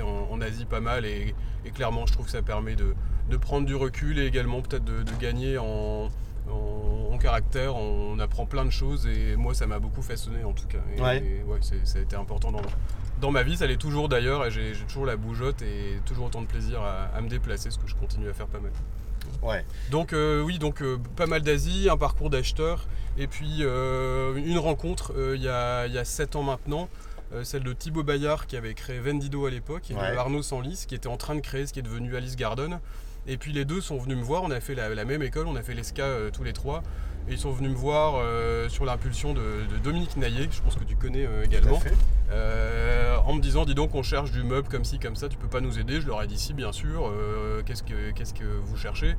euh, 0.01 0.03
en, 0.03 0.33
en 0.35 0.41
Asie 0.41 0.65
pas 0.65 0.79
mal. 0.81 1.05
Et, 1.05 1.33
et 1.65 1.71
clairement, 1.71 2.05
je 2.05 2.13
trouve 2.13 2.25
que 2.25 2.31
ça 2.31 2.41
permet 2.41 2.75
de, 2.75 2.93
de 3.29 3.37
prendre 3.37 3.65
du 3.65 3.75
recul 3.75 4.19
et 4.19 4.25
également 4.25 4.61
peut-être 4.61 4.85
de 4.85 5.03
gagner 5.19 5.57
en, 5.57 6.09
en- 6.51 7.13
en 7.13 7.17
caractère. 7.17 7.75
On 7.75 8.19
apprend 8.19 8.45
plein 8.45 8.65
de 8.65 8.69
choses. 8.71 9.07
Et 9.07 9.35
moi, 9.35 9.53
ça 9.53 9.67
m'a 9.67 9.79
beaucoup 9.79 10.01
façonné 10.01 10.43
en 10.43 10.53
tout 10.53 10.67
cas. 10.67 10.79
Et, 10.95 11.01
Ouais. 11.01 11.17
et 11.23 11.43
ouais, 11.43 11.59
c'est- 11.61 11.85
ça 11.85 11.99
a 11.99 12.01
été 12.01 12.15
important 12.15 12.51
dans, 12.51 12.61
dans 13.21 13.31
ma 13.31 13.43
vie. 13.43 13.57
Ça 13.57 13.67
l'est 13.67 13.77
toujours 13.77 14.09
d'ailleurs. 14.09 14.45
Et 14.45 14.51
j'ai 14.51 14.73
toujours 14.87 15.05
la 15.05 15.15
bougeotte 15.17 15.61
et 15.61 15.99
toujours 16.05 16.25
autant 16.27 16.41
de 16.41 16.47
plaisir 16.47 16.81
à, 16.81 17.05
à 17.15 17.21
me 17.21 17.29
déplacer, 17.29 17.71
ce 17.71 17.77
que 17.77 17.87
je 17.87 17.95
continue 17.95 18.29
à 18.29 18.33
faire 18.33 18.47
pas 18.47 18.59
mal. 18.59 18.71
Ouais. 19.43 19.65
Donc 19.91 20.13
euh, 20.13 20.41
oui, 20.41 20.57
donc 20.57 20.81
euh, 20.81 20.97
pas 21.15 21.25
mal 21.27 21.41
d'Asie, 21.41 21.89
un 21.91 21.97
parcours 21.97 22.29
d'acheteur, 22.29 22.87
et 23.17 23.27
puis 23.27 23.57
euh, 23.61 24.35
une 24.35 24.57
rencontre 24.57 25.13
il 25.35 25.41
y, 25.41 25.49
a, 25.49 25.85
y 25.87 25.97
a 25.97 26.05
7 26.05 26.37
ans 26.37 26.43
maintenant, 26.43 26.87
euh, 27.33 27.43
celle 27.43 27.63
de 27.63 27.73
Thibaut 27.73 28.03
Bayard 28.03 28.45
qui 28.45 28.55
avait 28.55 28.73
créé 28.73 28.99
Vendido 28.99 29.45
à 29.45 29.49
l'époque, 29.49 29.91
et 29.91 29.95
Ouais. 29.95 30.11
de 30.13 30.17
Arnaud 30.17 30.43
Sanlis 30.43 30.85
qui 30.87 30.95
était 30.95 31.09
en 31.09 31.17
train 31.17 31.35
de 31.35 31.41
créer 31.41 31.67
ce 31.67 31.73
qui 31.73 31.79
est 31.79 31.83
devenu 31.83 32.15
Alice 32.15 32.37
Garden. 32.37 32.79
Et 33.27 33.37
puis 33.37 33.51
les 33.51 33.65
deux 33.65 33.81
sont 33.81 33.97
venus 33.97 34.17
me 34.17 34.23
voir, 34.23 34.43
on 34.43 34.51
a 34.51 34.59
fait 34.59 34.75
la, 34.75 34.93
la 34.93 35.05
même 35.05 35.21
école, 35.21 35.47
on 35.47 35.55
a 35.55 35.61
fait 35.61 35.73
l'ESCA 35.73 36.03
euh, 36.03 36.29
tous 36.31 36.43
les 36.43 36.53
trois, 36.53 36.81
et 37.27 37.33
ils 37.33 37.37
sont 37.37 37.51
venus 37.51 37.71
me 37.71 37.75
voir 37.75 38.15
euh, 38.15 38.69
sur 38.69 38.85
l'impulsion 38.85 39.33
de, 39.33 39.41
de 39.69 39.77
Dominique 39.83 40.15
Naillet, 40.15 40.47
je 40.49 40.61
pense 40.61 40.75
que 40.75 40.85
tu 40.85 40.95
connais 40.95 41.25
euh, 41.25 41.43
également. 41.43 41.79
Euh, 42.31 43.17
en 43.25 43.33
me 43.33 43.41
disant, 43.41 43.65
dis 43.65 43.75
donc, 43.75 43.95
on 43.95 44.03
cherche 44.03 44.31
du 44.31 44.43
meuble 44.43 44.69
comme 44.69 44.85
ci, 44.85 44.97
comme 44.97 45.17
ça, 45.17 45.27
tu 45.27 45.37
peux 45.37 45.49
pas 45.49 45.59
nous 45.59 45.77
aider. 45.77 45.99
Je 45.99 46.07
leur 46.07 46.21
ai 46.23 46.27
dit, 46.27 46.37
si, 46.37 46.53
bien 46.53 46.71
sûr, 46.71 47.11
qu'est-ce, 47.65 47.83
que, 47.83 48.11
qu'est-ce 48.11 48.33
que 48.33 48.45
vous 48.45 48.77
cherchez? 48.77 49.15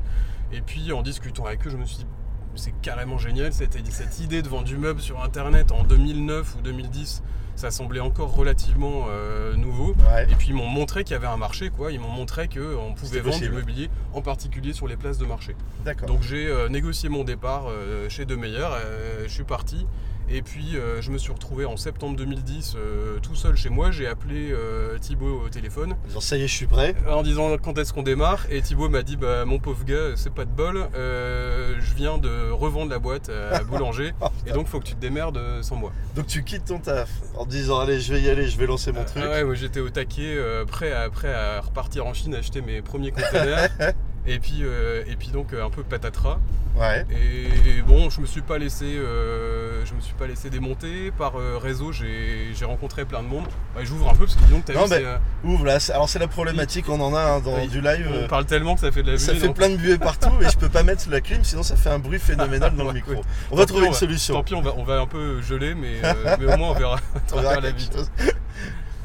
Et 0.52 0.62
puis, 0.62 0.92
en 0.92 1.02
discutant 1.02 1.44
avec 1.44 1.66
eux, 1.66 1.70
je 1.70 1.76
me 1.76 1.84
suis 1.84 1.98
dit, 1.98 2.06
c'est 2.54 2.72
carrément 2.80 3.18
génial, 3.18 3.52
cette, 3.52 3.78
cette 3.90 4.20
idée 4.20 4.40
de 4.42 4.48
vendre 4.48 4.64
du 4.64 4.78
meuble 4.78 5.00
sur 5.00 5.22
Internet 5.22 5.70
en 5.70 5.84
2009 5.84 6.56
ou 6.56 6.62
2010, 6.62 7.22
ça 7.58 7.70
semblait 7.72 8.00
encore 8.00 8.34
relativement 8.34 9.06
euh, 9.10 9.54
nouveau. 9.56 9.94
Ouais. 10.12 10.24
Et 10.30 10.34
puis, 10.36 10.48
ils 10.48 10.54
m'ont 10.54 10.68
montré 10.68 11.02
qu'il 11.02 11.14
y 11.14 11.16
avait 11.16 11.26
un 11.26 11.36
marché, 11.36 11.70
quoi. 11.70 11.90
Ils 11.90 11.98
m'ont 11.98 12.08
montré 12.08 12.48
qu'on 12.48 12.94
pouvait 12.94 13.18
C'était 13.18 13.30
vendre 13.30 13.40
du 13.40 13.50
mobilier, 13.50 13.90
en 14.12 14.22
particulier 14.22 14.72
sur 14.72 14.86
les 14.86 14.96
places 14.96 15.18
de 15.18 15.26
marché. 15.26 15.56
D'accord. 15.84 16.08
Donc 16.08 16.22
j'ai 16.22 16.46
euh, 16.46 16.68
négocié 16.68 17.08
mon 17.08 17.24
départ 17.24 17.66
euh, 17.68 18.08
chez 18.08 18.24
De 18.24 18.36
Meyer, 18.36 18.58
euh, 18.60 19.24
je 19.24 19.28
suis 19.28 19.44
parti. 19.44 19.86
Et 20.30 20.42
puis 20.42 20.76
euh, 20.76 21.00
je 21.00 21.10
me 21.10 21.18
suis 21.18 21.32
retrouvé 21.32 21.64
en 21.64 21.76
septembre 21.76 22.16
2010 22.16 22.74
euh, 22.76 23.18
tout 23.20 23.34
seul 23.34 23.56
chez 23.56 23.70
moi. 23.70 23.90
J'ai 23.90 24.06
appelé 24.06 24.50
euh, 24.52 24.98
Thibaut 24.98 25.42
au 25.44 25.48
téléphone 25.48 25.94
Donc, 26.12 26.22
ça 26.22 26.36
y 26.36 26.42
est, 26.42 26.48
je 26.48 26.54
suis 26.54 26.66
prêt. 26.66 26.94
en 27.08 27.22
disant 27.22 27.56
quand 27.62 27.78
est-ce 27.78 27.92
qu'on 27.92 28.02
démarre? 28.02 28.46
Et 28.50 28.60
Thibaut 28.60 28.88
m'a 28.88 29.02
dit 29.02 29.16
bah, 29.16 29.44
mon 29.44 29.58
pauvre 29.58 29.84
gars, 29.84 30.16
c'est 30.16 30.32
pas 30.32 30.44
de 30.44 30.50
bol. 30.50 30.88
je 30.94 31.94
viens 31.94 32.18
de 32.18 32.50
revendre 32.50 32.90
la 32.90 32.98
boîte 32.98 33.30
à 33.30 33.62
Boulanger. 33.64 34.12
Oh, 34.20 34.26
et 34.46 34.52
donc 34.52 34.66
faut 34.66 34.80
que 34.80 34.84
tu 34.86 34.94
te 34.94 35.00
démerdes 35.00 35.40
sans 35.62 35.76
moi. 35.76 35.92
Donc 36.14 36.26
tu 36.26 36.44
quittes 36.44 36.66
ton 36.66 36.78
taf 36.78 37.10
en 37.36 37.44
te 37.44 37.50
disant 37.50 37.80
allez 37.80 38.00
je 38.00 38.12
vais 38.12 38.20
y 38.20 38.28
aller, 38.28 38.48
je 38.48 38.58
vais 38.58 38.66
lancer 38.66 38.92
mon 38.92 39.04
truc. 39.04 39.22
ouais, 39.22 39.44
moi 39.44 39.54
j'étais 39.54 39.80
au 39.80 39.88
taquet, 39.88 40.36
prêt, 40.66 40.92
à, 40.92 41.08
prêt 41.08 41.32
à 41.32 41.60
repartir 41.60 42.06
en 42.06 42.12
Chine 42.12 42.34
acheter 42.34 42.60
mes 42.60 42.82
premiers 42.82 43.12
containers. 43.12 43.70
Et 44.28 44.38
puis, 44.38 44.60
euh, 44.62 45.02
et 45.08 45.16
puis 45.16 45.28
donc 45.28 45.52
euh, 45.52 45.64
un 45.64 45.70
peu 45.70 45.82
patatras. 45.82 46.38
Ouais. 46.76 47.04
Et 47.10 47.82
bon, 47.82 48.08
je 48.08 48.20
me 48.20 48.26
suis 48.26 48.40
pas 48.42 48.56
laissé, 48.56 48.84
euh, 48.84 49.84
je 49.84 49.94
me 49.94 50.00
suis 50.00 50.14
pas 50.14 50.28
laissé 50.28 50.48
démonter. 50.48 51.10
Par 51.10 51.34
euh, 51.36 51.58
réseau, 51.58 51.90
j'ai 51.90 52.52
rencontré 52.64 53.04
plein 53.04 53.20
de 53.22 53.26
monde. 53.26 53.46
Ouais, 53.76 53.84
J'ouvre 53.84 54.08
un 54.10 54.14
peu 54.14 54.26
parce 54.26 54.36
que 54.36 54.44
disons 54.44 54.60
que 54.60 54.66
t'as 54.72 54.74
Non, 54.74 54.86
vu, 54.86 55.04
Ouvre 55.42 55.64
là. 55.64 55.78
Alors 55.92 56.08
c'est 56.08 56.20
la 56.20 56.28
problématique, 56.28 56.88
on 56.88 57.00
en 57.00 57.14
a 57.16 57.20
hein, 57.20 57.40
dans 57.40 57.66
du 57.66 57.80
live. 57.80 58.08
on 58.24 58.28
parle 58.28 58.44
tellement 58.46 58.74
que 58.74 58.82
ça 58.82 58.92
fait 58.92 59.02
de 59.02 59.10
la 59.12 59.18
Ça 59.18 59.32
buée, 59.32 59.40
fait 59.40 59.46
donc 59.48 59.56
plein 59.56 59.70
de 59.70 59.76
buées 59.76 59.98
partout 59.98 60.30
et 60.40 60.48
je 60.48 60.56
peux 60.56 60.68
pas 60.68 60.84
mettre 60.84 61.10
la 61.10 61.20
clim 61.20 61.42
sinon 61.42 61.62
ça 61.64 61.74
fait 61.74 61.90
un 61.90 61.98
bruit 61.98 62.18
phénoménal 62.20 62.72
dans 62.76 62.84
le 62.84 62.92
micro. 62.92 63.12
ouais. 63.12 63.20
On 63.50 63.56
va 63.56 63.62
Tant 63.62 63.68
trouver 63.68 63.86
une 63.86 63.88
on 63.88 63.92
va- 63.92 63.98
solution. 63.98 64.34
Tant 64.34 64.44
pis, 64.44 64.54
on 64.54 64.62
va, 64.62 64.74
on 64.76 64.84
va 64.84 65.00
un 65.00 65.06
peu 65.06 65.40
geler, 65.42 65.74
mais, 65.74 66.00
mais 66.38 66.52
au 66.52 66.56
moins 66.58 66.70
on 66.70 66.74
verra 66.74 67.00
On 67.32 67.40
verra 67.40 67.60
la 67.60 67.70
chose. 67.70 68.08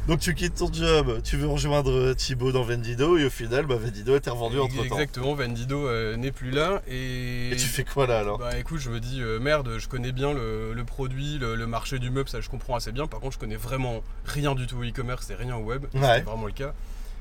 Donc 0.05 0.19
tu 0.19 0.35
quittes 0.35 0.55
ton 0.55 0.71
job, 0.71 1.21
tu 1.23 1.37
veux 1.37 1.47
rejoindre 1.47 2.13
Thibaut 2.13 2.51
dans 2.51 2.63
Vendido 2.63 3.17
et 3.17 3.23
au 3.25 3.29
final 3.29 3.65
bah, 3.65 3.77
Vendido 3.77 4.13
a 4.13 4.17
été 4.17 4.29
revendu 4.29 4.59
entre 4.59 4.75
temps. 4.75 4.83
Exactement, 4.83 5.33
Vendido 5.33 5.87
euh, 5.87 6.17
n'est 6.17 6.33
plus 6.33 6.51
là. 6.51 6.81
Et, 6.89 7.51
Et 7.51 7.55
tu 7.55 7.67
fais 7.67 7.85
quoi 7.85 8.05
là 8.05 8.19
alors? 8.19 8.37
Bah 8.37 8.57
écoute, 8.59 8.79
je 8.81 8.89
me 8.89 8.99
dis 8.99 9.21
euh, 9.21 9.39
merde, 9.39 9.77
je 9.77 9.87
connais 9.87 10.11
bien 10.11 10.33
le, 10.33 10.73
le 10.73 10.83
produit, 10.83 11.37
le, 11.39 11.55
le 11.55 11.67
marché 11.67 11.99
du 11.99 12.09
meuble, 12.11 12.27
ça 12.27 12.41
je 12.41 12.49
comprends 12.49 12.75
assez 12.75 12.91
bien. 12.91 13.07
Par 13.07 13.21
contre, 13.21 13.35
je 13.35 13.39
connais 13.39 13.55
vraiment 13.55 14.03
rien 14.25 14.55
du 14.55 14.67
tout 14.67 14.75
au 14.77 14.83
e-commerce 14.83 15.29
et 15.29 15.35
rien 15.35 15.55
au 15.55 15.61
web. 15.61 15.85
Ouais. 15.93 16.01
C'était 16.01 16.21
vraiment 16.21 16.47
le 16.47 16.51
cas. 16.51 16.73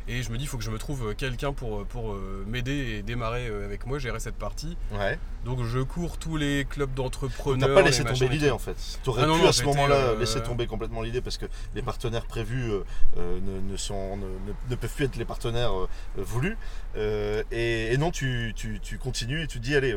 Et 0.08 0.22
je 0.22 0.30
me 0.30 0.36
dis, 0.38 0.44
il 0.44 0.46
faut 0.48 0.58
que 0.58 0.64
je 0.64 0.70
me 0.70 0.78
trouve 0.78 1.08
euh, 1.08 1.14
quelqu'un 1.14 1.52
pour, 1.52 1.84
pour 1.86 2.12
euh, 2.12 2.44
m'aider 2.48 2.72
et 2.98 3.02
démarrer 3.02 3.48
euh, 3.48 3.64
avec 3.64 3.86
moi, 3.86 3.98
gérer 3.98 4.20
cette 4.20 4.34
partie. 4.36 4.76
Ouais. 4.92 5.18
Donc 5.44 5.62
je 5.64 5.80
cours 5.80 6.18
tous 6.18 6.36
les 6.36 6.64
clubs 6.68 6.90
T'as 6.94 7.02
d'entrepreneurs. 7.02 7.74
pas 7.74 7.82
les 7.82 7.88
laissé 7.88 8.04
tomber 8.04 8.28
l'idée 8.28 8.50
en 8.50 8.58
fait. 8.58 8.76
Ah 9.06 9.26
non, 9.26 9.36
pu 9.36 9.42
non, 9.42 9.48
à 9.48 9.52
ce 9.52 9.64
moment-là 9.64 9.94
euh, 9.96 10.18
laisser 10.18 10.40
tomber 10.40 10.66
complètement 10.66 11.02
l'idée 11.02 11.20
parce 11.20 11.36
que 11.36 11.46
les 11.74 11.82
partenaires 11.82 12.26
prévus 12.26 12.70
euh, 12.70 12.80
euh, 13.18 13.38
ne, 13.40 13.72
ne 13.72 13.76
sont, 13.76 14.16
ne, 14.18 14.76
peuvent 14.76 14.94
plus 14.94 15.06
être 15.06 15.16
les 15.16 15.24
partenaires 15.24 15.72
euh, 15.72 15.88
euh, 16.18 16.22
voulus. 16.22 16.56
Euh, 16.96 17.42
et, 17.50 17.92
et 17.92 17.98
non, 17.98 18.10
tu, 18.12 18.52
tu, 18.54 18.78
tu 18.80 18.98
continues 18.98 19.42
et 19.42 19.46
tu 19.48 19.58
te 19.58 19.64
dis 19.64 19.74
allez, 19.74 19.96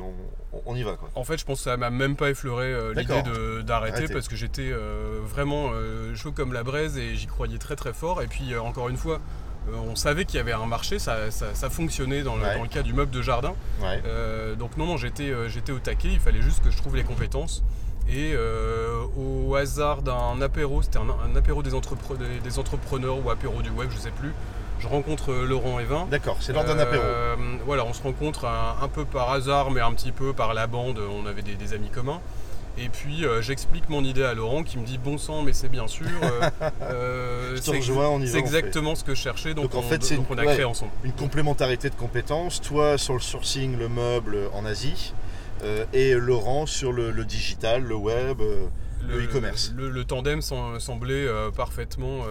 on, 0.65 0.75
y 0.75 0.81
va 0.83 0.95
quoi. 0.95 1.09
En 1.15 1.23
fait, 1.23 1.37
je 1.37 1.45
pense 1.45 1.59
que 1.59 1.65
ça 1.65 1.77
m'a 1.77 1.89
même 1.91 2.15
pas 2.15 2.29
effleuré 2.31 2.65
euh, 2.65 2.93
l'idée 2.93 3.21
d'arrêter 3.63 3.97
Arrêter. 3.97 4.13
parce 4.13 4.27
que 4.27 4.35
j'étais 4.35 4.71
euh, 4.71 5.19
vraiment 5.23 5.69
euh, 5.73 6.15
chaud 6.15 6.31
comme 6.31 6.53
la 6.53 6.63
braise 6.63 6.97
et 6.97 7.15
j'y 7.15 7.27
croyais 7.27 7.57
très 7.59 7.75
très 7.75 7.93
fort. 7.93 8.21
Et 8.23 8.27
puis, 8.27 8.53
euh, 8.53 8.61
encore 8.61 8.89
une 8.89 8.97
fois, 8.97 9.15
euh, 9.15 9.19
on 9.73 9.95
savait 9.95 10.25
qu'il 10.25 10.37
y 10.37 10.39
avait 10.39 10.53
un 10.53 10.65
marché, 10.65 10.99
ça, 10.99 11.31
ça- 11.31 11.53
ça 11.55 11.69
fonctionnait 11.69 12.21
dans 12.23 12.35
le, 12.35 12.43
Ouais. 12.43 12.55
dans 12.55 12.63
le 12.63 12.69
cas 12.69 12.81
du 12.83 12.93
meuble 12.93 13.11
de 13.11 13.21
jardin. 13.21 13.53
Ouais. 13.81 14.01
Euh, 14.05 14.55
donc, 14.55 14.77
non, 14.77 14.85
non, 14.85 14.97
j'étais 14.97 15.29
euh, 15.31 15.49
j'étais 15.49 15.71
au 15.71 15.79
taquet, 15.79 16.09
il 16.11 16.19
fallait 16.19 16.41
juste 16.41 16.63
que 16.63 16.71
je 16.71 16.77
trouve 16.77 16.95
les 16.95 17.03
compétences. 17.03 17.63
Et 18.07 18.33
euh, 18.35 19.03
au 19.17 19.55
hasard 19.55 20.03
d'un 20.03 20.39
apéro, 20.41 20.81
c'était 20.83 20.99
un, 20.99 21.07
un 21.09 21.35
apéro 21.35 21.63
des, 21.63 21.73
entrepre- 21.73 22.17
des- 22.17 22.39
des 22.39 22.59
entrepreneurs 22.59 23.25
ou 23.25 23.29
apéro 23.31 23.61
du 23.63 23.71
web, 23.71 23.89
je 23.91 23.97
sais 23.97 24.11
plus, 24.11 24.31
je 24.79 24.87
rencontre 24.87 25.31
euh, 25.31 25.45
Laurent 25.47 25.79
Evin. 25.79 26.05
D'accord, 26.11 26.37
c'est 26.39 26.53
lors 26.53 26.65
d'un 26.65 26.77
apéro. 26.77 27.01
Euh, 27.03 27.35
voilà, 27.65 27.83
on 27.85 27.93
se 27.93 28.03
rencontre 28.03 28.45
un, 28.45 28.75
un 28.83 28.87
peu 28.89 29.05
par 29.05 29.31
hasard, 29.31 29.71
mais 29.71 29.81
un 29.81 29.91
petit 29.93 30.11
peu 30.11 30.33
par 30.33 30.53
la 30.53 30.67
bande. 30.67 30.99
On 30.99 31.25
avait 31.25 31.41
des, 31.41 31.55
des 31.55 31.73
amis 31.73 31.89
communs. 31.89 32.21
Et 32.77 32.89
puis 32.89 33.25
euh, 33.25 33.41
j'explique 33.41 33.87
mon 33.89 34.03
idée 34.03 34.23
à 34.23 34.33
Laurent 34.33 34.63
qui 34.63 34.77
me 34.77 34.85
dit 34.85 34.97
bon 34.97 35.17
sang, 35.17 35.43
mais 35.43 35.53
c'est 35.53 35.69
bien 35.69 35.87
sûr. 35.87 36.07
euh, 36.81 37.55
c'est 37.61 37.71
on 37.71 38.21
exactement 38.39 38.95
ce 38.95 39.03
que 39.03 39.15
je 39.15 39.21
cherchais, 39.21 39.53
donc, 39.53 39.71
Donc, 39.71 39.75
en 39.75 39.79
on, 39.79 39.89
fait, 39.89 40.03
c'est 40.03 40.17
ouais. 40.17 40.63
ensemble. 40.63 40.91
une 41.03 41.13
complémentarité 41.13 41.89
de 41.89 41.95
compétences, 41.95 42.61
toi 42.61 42.97
sur 42.97 43.13
le 43.13 43.19
sourcing, 43.21 43.77
le 43.77 43.87
meuble 43.87 44.37
en 44.53 44.65
Asie, 44.65 45.13
euh, 45.63 45.85
et 45.93 46.13
Laurent 46.15 46.65
sur 46.65 46.91
le, 46.91 47.11
le 47.11 47.23
digital, 47.25 47.81
le 47.83 47.95
web. 47.95 48.41
euh, 48.41 48.65
Le 49.07 49.23
e-commerce. 49.23 49.73
Le, 49.77 49.89
le 49.89 50.03
tandem 50.03 50.41
sem- 50.41 50.79
semblait 50.79 51.27
parfaitement 51.55 52.25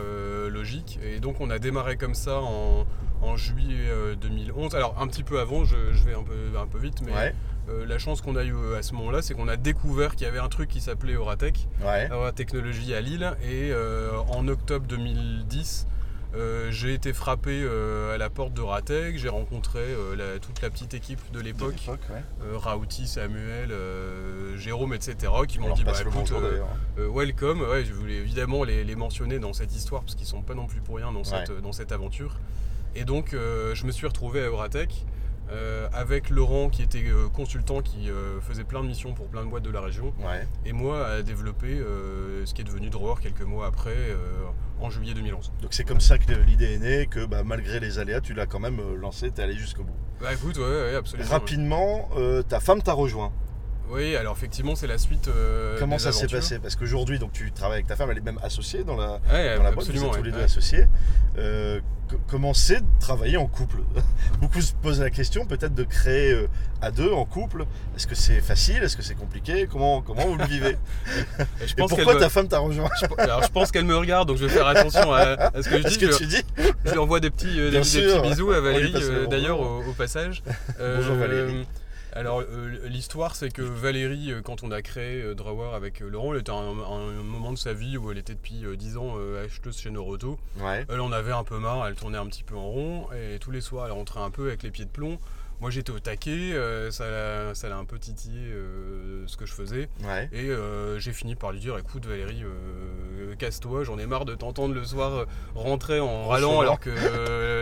logique. 0.50 0.98
Et 1.02 1.20
donc 1.20 1.40
on 1.40 1.48
a 1.50 1.58
démarré 1.58 1.96
comme 1.96 2.14
ça 2.14 2.40
en, 2.40 2.84
en 3.22 3.36
juillet 3.36 3.86
euh, 3.88 4.14
2011. 4.16 4.74
Alors 4.74 4.94
un 5.00 5.06
petit 5.06 5.22
peu 5.22 5.40
avant, 5.40 5.64
je, 5.64 5.76
je 5.92 6.04
vais 6.04 6.14
un 6.14 6.22
peu, 6.22 6.58
un 6.58 6.66
peu 6.66 6.78
vite, 6.78 7.00
mais 7.06 7.12
ouais, 7.12 7.34
euh, 7.68 7.86
la 7.86 7.98
chance 7.98 8.20
qu'on 8.20 8.36
a 8.36 8.44
eu 8.44 8.54
à 8.78 8.82
ce 8.82 8.92
moment-là, 8.94 9.22
c'est 9.22 9.34
qu'on 9.34 9.48
a 9.48 9.56
découvert 9.56 10.16
qu'il 10.16 10.26
y 10.26 10.28
avait 10.30 10.38
un 10.38 10.48
truc 10.48 10.68
qui 10.68 10.80
s'appelait 10.80 11.14
Euratech. 11.14 11.66
ouais. 12.10 12.32
Technologie 12.34 12.94
à 12.94 13.00
Lille 13.00 13.32
et 13.42 13.70
euh, 13.72 14.10
en 14.28 14.46
octobre 14.48 14.86
2010 14.86 15.86
euh, 16.36 16.68
j'ai 16.72 16.92
été 16.94 17.12
frappé 17.12 17.62
euh, 17.62 18.12
à 18.12 18.18
la 18.18 18.28
porte 18.28 18.52
d'Euratech, 18.54 19.16
j'ai 19.18 19.28
rencontré 19.28 19.78
euh, 19.78 20.16
la- 20.16 20.40
toute 20.40 20.60
la 20.62 20.68
petite 20.70 20.92
équipe 20.92 21.20
de 21.32 21.38
l'époque, 21.38 21.76
ouais. 22.10 22.22
euh, 22.42 22.56
Rauti, 22.58 23.06
Samuel, 23.06 23.70
euh, 23.70 24.58
Jérôme, 24.58 24.94
etc. 24.94 25.14
qui 25.46 25.58
On 25.60 25.62
m'ont 25.62 25.68
dit 25.74 25.84
bah 25.84 25.92
écoute, 26.16 26.32
euh, 26.42 26.58
euh, 26.98 27.08
welcome, 27.08 27.60
ouais, 27.60 27.84
je 27.84 27.92
voulais 27.92 28.16
évidemment 28.16 28.64
les, 28.64 28.82
les 28.82 28.96
mentionner 28.96 29.38
dans 29.38 29.52
cette 29.52 29.76
histoire 29.76 30.02
parce 30.02 30.16
qu'ils 30.16 30.26
sont 30.26 30.42
pas 30.42 30.54
non 30.54 30.66
plus 30.66 30.80
pour 30.80 30.96
rien 30.96 31.12
dans, 31.12 31.22
cette, 31.22 31.52
dans 31.62 31.70
cette 31.72 31.92
aventure. 31.92 32.36
Et 32.96 33.04
donc 33.04 33.32
euh, 33.32 33.76
je 33.76 33.86
me 33.86 33.92
suis 33.92 34.06
retrouvé 34.08 34.40
à 34.42 34.46
Euratech 34.48 35.06
euh, 35.50 35.88
avec 35.92 36.30
Laurent 36.30 36.70
qui 36.70 36.82
était 36.82 37.04
euh, 37.06 37.28
consultant 37.28 37.82
qui 37.82 38.08
euh, 38.10 38.40
faisait 38.40 38.64
plein 38.64 38.82
de 38.82 38.88
missions 38.88 39.12
pour 39.12 39.26
plein 39.26 39.44
de 39.44 39.50
boîtes 39.50 39.62
de 39.62 39.70
la 39.70 39.80
région 39.80 40.14
Ouais. 40.24 40.46
et 40.64 40.72
moi 40.72 41.06
à 41.06 41.22
développer 41.22 41.78
ce 42.44 42.54
qui 42.54 42.62
est 42.62 42.64
devenu 42.64 42.88
Drawer 42.90 43.16
quelques 43.20 43.42
mois 43.42 43.66
après 43.66 43.94
en 44.80 44.90
juillet 44.90 45.14
2011. 45.14 45.52
Donc 45.60 45.74
c'est 45.74 45.84
comme 45.84 46.00
ça 46.00 46.18
que 46.18 46.32
l'idée 46.32 46.74
est 46.74 46.78
née, 46.78 47.06
que 47.06 47.26
bah, 47.26 47.42
malgré 47.44 47.80
les 47.80 47.98
aléas, 47.98 48.20
tu 48.20 48.34
l'as 48.34 48.46
quand 48.46 48.58
même 48.60 48.80
lancé, 48.96 49.30
t'es 49.30 49.42
allé 49.42 49.54
jusqu'au 49.54 49.84
bout. 49.84 49.96
Bah 50.20 50.32
écoute, 50.32 50.56
ouais, 50.56 50.64
ouais 50.64 50.94
absolument. 50.94 51.28
Rapidement, 51.28 52.08
ta 52.48 52.60
femme 52.60 52.82
t'a 52.82 52.92
rejoint. 52.92 53.32
Oui, 53.90 54.16
alors 54.16 54.34
effectivement 54.36 54.74
c'est 54.74 54.86
la 54.86 54.98
suite. 54.98 55.28
euh, 55.28 55.76
Comment 55.78 55.96
des 55.96 56.02
ça 56.02 56.10
s'est 56.12 56.20
aventures. 56.20 56.38
passé? 56.40 56.58
Parce 56.58 56.74
qu'aujourd'hui, 56.76 57.18
donc 57.18 57.32
tu 57.32 57.52
travailles 57.52 57.76
avec 57.76 57.86
ta 57.86 57.96
femme, 57.96 58.10
elle 58.10 58.18
est 58.18 58.22
même 58.22 58.40
associée 58.42 58.82
dans 58.82 58.96
la, 58.96 59.20
Ouais, 59.32 59.56
dans 59.56 59.62
la 59.62 59.70
boîte, 59.72 59.86
vous 59.86 59.90
absolument. 59.92 60.06
êtes 60.06 60.12
tous 60.12 60.18
ouais, 60.18 60.24
les 60.24 60.30
deux 60.32 60.38
ouais. 60.38 60.44
associés. 60.44 60.86
Euh, 61.36 61.80
co- 62.08 62.16
comment 62.28 62.54
c'est 62.54 62.80
de 62.80 62.86
travailler 62.98 63.36
en 63.36 63.46
couple? 63.46 63.78
Beaucoup 64.40 64.60
se 64.62 64.72
posent 64.74 65.00
la 65.00 65.10
question 65.10 65.44
peut-être 65.46 65.74
de 65.74 65.84
créer 65.84 66.32
euh, 66.32 66.48
à 66.80 66.90
deux 66.90 67.12
en 67.12 67.24
couple. 67.26 67.66
Est-ce 67.96 68.06
que 68.06 68.14
c'est 68.14 68.40
facile? 68.40 68.82
Est-ce 68.82 68.96
que 68.96 69.02
c'est 69.02 69.14
compliqué? 69.16 69.68
Comment, 69.70 70.00
comment 70.00 70.26
vous 70.26 70.36
le 70.36 70.46
vivez? 70.46 70.70
Et 70.70 70.76
je 71.66 71.72
Et 71.72 71.74
pense 71.76 71.90
qu'elle 71.90 71.98
pourquoi 72.04 72.14
me- 72.14 72.20
ta 72.20 72.30
femme 72.30 72.48
t'a 72.48 72.58
rejoint? 72.60 72.88
Je- 73.00 73.22
alors 73.22 73.42
je 73.42 73.48
pense 73.48 73.70
qu'elle 73.70 73.84
me 73.84 73.96
regarde, 73.96 74.28
donc 74.28 74.38
je 74.38 74.46
vais 74.46 74.52
faire 74.52 74.66
attention 74.66 75.12
à, 75.12 75.20
à 75.20 75.62
ce 75.62 75.68
que 75.68 75.80
je 75.82 75.86
Est-ce 75.86 75.98
dis. 75.98 76.06
que 76.06 76.12
Je, 76.12 76.16
tu 76.18 76.26
dis 76.26 76.42
je 76.86 76.90
lui 76.92 76.98
envoie 76.98 77.20
des 77.20 77.30
petits, 77.30 77.60
euh, 77.60 77.64
des, 77.66 77.70
Bien 77.72 77.80
des 77.80 77.84
sûr. 77.86 78.22
petits 78.22 78.30
bisous 78.30 78.50
à 78.52 78.60
Valérie 78.60 78.92
passe 78.92 79.02
le 79.02 79.08
euh, 79.08 79.12
bonjour. 79.16 79.28
d'ailleurs 79.30 79.60
au, 79.60 79.82
au 79.84 79.92
passage. 79.92 80.42
Bonjour, 80.78 81.16
Valérie. 81.16 81.66
Alors 82.16 82.40
euh, 82.42 82.78
l'histoire 82.88 83.34
c'est 83.34 83.50
que 83.52 83.60
Valérie, 83.62 84.30
euh, 84.30 84.40
quand 84.40 84.62
on 84.62 84.70
a 84.70 84.82
créé 84.82 85.20
euh, 85.20 85.34
Drawer 85.34 85.74
avec 85.74 86.00
euh, 86.00 86.08
Laurent, 86.08 86.32
elle 86.32 86.40
était 86.40 86.52
à 86.52 86.54
un, 86.54 86.78
un 86.78 87.22
moment 87.24 87.52
de 87.52 87.58
sa 87.58 87.74
vie 87.74 87.96
où 87.96 88.10
elle 88.12 88.18
était 88.18 88.34
depuis 88.34 88.64
euh, 88.64 88.76
10 88.76 88.96
ans 88.98 89.16
acheteuse 89.44 89.76
chez 89.76 89.90
Noroto. 89.90 90.38
Ouais. 90.60 90.86
Elle 90.88 91.00
en 91.00 91.10
avait 91.10 91.32
un 91.32 91.42
peu 91.42 91.58
marre, 91.58 91.86
elle 91.88 91.96
tournait 91.96 92.18
un 92.18 92.26
petit 92.26 92.44
peu 92.44 92.54
en 92.54 92.68
rond 92.68 93.08
et 93.12 93.38
tous 93.40 93.50
les 93.50 93.60
soirs 93.60 93.86
elle 93.86 93.92
rentrait 93.92 94.20
un 94.20 94.30
peu 94.30 94.46
avec 94.46 94.62
les 94.62 94.70
pieds 94.70 94.84
de 94.84 94.90
plomb. 94.90 95.18
Moi 95.60 95.70
j'étais 95.70 95.92
au 95.92 95.98
taquet, 96.00 96.30
euh, 96.52 96.90
ça 96.90 97.08
l'a 97.10 97.54
ça 97.54 97.68
l'a 97.68 97.76
un 97.76 97.84
peu 97.84 97.98
titillé 97.98 98.38
euh, 98.52 99.24
ce 99.26 99.36
que 99.36 99.46
je 99.46 99.52
faisais. 99.52 99.88
Ouais. 100.04 100.28
Et 100.32 100.50
euh, 100.50 100.98
j'ai 100.98 101.12
fini 101.12 101.34
par 101.36 101.52
lui 101.52 101.60
dire 101.60 101.78
écoute 101.78 102.06
Valérie, 102.06 102.42
casse-toi, 103.38 103.84
j'en 103.84 103.98
ai 103.98 104.06
marre 104.06 104.24
de 104.24 104.34
t'entendre 104.34 104.74
le 104.74 104.84
soir 104.84 105.26
rentrer 105.54 106.00
en 106.00 106.28
râlant 106.28 106.60
alors 106.60 106.80
que 106.80 106.90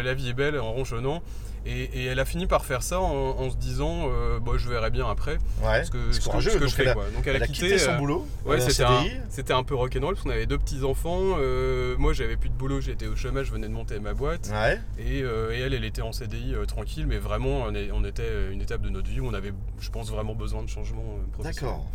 la 0.02 0.14
vie 0.14 0.30
est 0.30 0.34
belle 0.34 0.58
en 0.58 0.72
ronchonnant. 0.72 1.22
Et, 1.64 1.84
et 1.84 2.06
elle 2.06 2.18
a 2.18 2.24
fini 2.24 2.48
par 2.48 2.64
faire 2.64 2.82
ça 2.82 3.00
en, 3.00 3.06
en 3.38 3.48
se 3.48 3.54
disant 3.56 4.08
euh, 4.10 4.40
bah, 4.40 4.54
je 4.56 4.68
verrai 4.68 4.90
bien 4.90 5.08
après 5.08 5.38
Ouais. 5.62 5.84
ce 5.84 5.92
que, 5.92 6.10
ce 6.10 6.18
que- 6.18 6.40
ce 6.40 6.58
que 6.58 6.66
je 6.66 6.74
fais. 6.74 6.82
elle 6.82 6.88
a- 6.88 6.94
quoi. 6.94 7.04
Donc 7.14 7.24
elle, 7.24 7.36
Elle 7.36 7.42
a 7.44 7.46
quitté 7.46 7.78
son 7.78 7.92
euh, 7.92 7.98
boulot. 7.98 8.26
Ouais, 8.44 8.60
c'était 8.60 8.82
un, 8.82 9.04
c'était 9.28 9.52
un 9.52 9.62
peu 9.62 9.76
rock'n'roll 9.76 10.14
parce 10.14 10.24
qu'on 10.24 10.30
avait 10.32 10.46
deux 10.46 10.58
petits 10.58 10.82
enfants. 10.82 11.20
euh, 11.38 11.94
moi, 11.98 12.14
j'avais 12.14 12.36
plus 12.36 12.48
de 12.48 12.54
boulot, 12.56 12.80
j'étais 12.80 13.06
au 13.06 13.14
chômage, 13.14 13.46
je 13.46 13.52
venais 13.52 13.68
de 13.68 13.72
monter 13.72 14.00
ma 14.00 14.12
boîte. 14.12 14.50
Ouais. 14.52 14.80
Et, 14.98 15.18
et 15.20 15.60
elle, 15.60 15.72
elle 15.72 15.84
était 15.84 16.02
en 16.02 16.10
CDI 16.10 16.56
tranquille, 16.66 17.06
mais 17.06 17.18
vraiment, 17.18 17.62
on, 17.68 17.74
est- 17.82 17.90
on 17.92 18.04
était 18.04 18.22
à 18.22 18.50
une 18.50 18.60
étape 18.62 18.82
de 18.82 18.88
notre 18.90 19.08
vie 19.08 19.20
où 19.20 19.26
on 19.26 19.34
avait, 19.34 19.52
je 19.80 19.90
pense, 19.90 20.10
vraiment 20.10 20.34
besoin 20.34 20.62
de 20.62 20.68
changement 20.68 21.02
euh, 21.18 21.30
professionnel. 21.32 21.74
D'accord. 21.74 21.90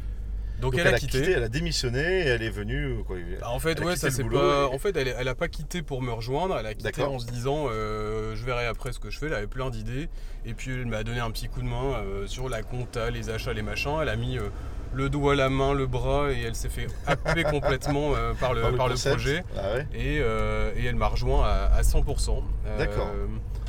Donc, 0.59 0.71
Donc 0.73 0.81
elle, 0.81 0.87
a 0.91 0.97
quitté. 0.97 1.31
elle 1.33 1.43
a 1.43 1.49
démissionné 1.49 1.99
et 2.01 2.25
elle 2.29 2.41
est 2.41 2.49
venue. 2.49 2.85
euh, 2.99 3.03
Quoi, 3.03 3.17
Bah, 3.39 3.49
en 3.51 3.59
fait, 3.59 3.79
ouais, 3.79 3.95
ça 3.95 4.09
c'est 4.09 4.23
pas. 4.23 4.63
et- 4.71 4.73
En 4.73 4.79
fait, 4.79 4.95
elle, 4.97 5.13
elle 5.15 5.27
a 5.27 5.35
pas 5.35 5.47
quitté 5.49 5.83
pour 5.83 6.01
me 6.01 6.11
rejoindre. 6.11 6.57
Elle 6.59 6.65
a 6.65 6.73
quitté 6.73 7.03
en 7.03 7.19
se 7.19 7.27
disant, 7.27 7.67
euh, 7.69 8.35
je 8.35 8.43
verrai 8.43 8.65
après 8.65 8.91
ce 8.91 8.97
que 8.99 9.11
je 9.11 9.19
fais. 9.19 9.27
Elle 9.27 9.35
avait 9.35 9.45
plein 9.45 9.69
d'idées. 9.69 10.09
Et 10.45 10.55
puis 10.55 10.71
elle 10.71 10.87
m'a 10.87 11.03
donné 11.03 11.19
un 11.19 11.29
petit 11.29 11.47
coup 11.47 11.61
de 11.61 11.67
main 11.67 11.93
euh, 11.97 12.25
sur 12.25 12.49
la 12.49 12.63
compta, 12.63 13.11
les 13.11 13.29
achats, 13.29 13.53
les 13.53 13.61
machins. 13.61 13.99
Elle 14.01 14.09
a 14.09 14.15
mis 14.15 14.39
euh, 14.39 14.49
le 14.95 15.09
doigt, 15.09 15.35
la 15.35 15.49
main, 15.51 15.75
le 15.75 15.85
bras, 15.85 16.31
et 16.31 16.41
elle 16.41 16.55
s'est 16.55 16.69
fait 16.69 16.87
happer 17.05 17.43
complètement 17.51 18.15
euh, 18.15 18.33
par 18.33 18.55
le, 18.55 18.61
par 18.61 18.71
le 18.71 18.77
par 18.77 18.87
le 18.87 18.93
concept. 18.95 19.15
projet. 19.15 19.43
Ah 19.55 19.73
ouais. 19.75 19.87
Et, 19.93 20.19
euh, 20.21 20.71
et 20.75 20.85
elle 20.85 20.95
m'a 20.95 21.07
rejoint 21.07 21.43
à, 21.45 21.65
à 21.71 21.81
100%. 21.83 22.41
Euh, 22.65 22.77
D'accord. 22.79 23.09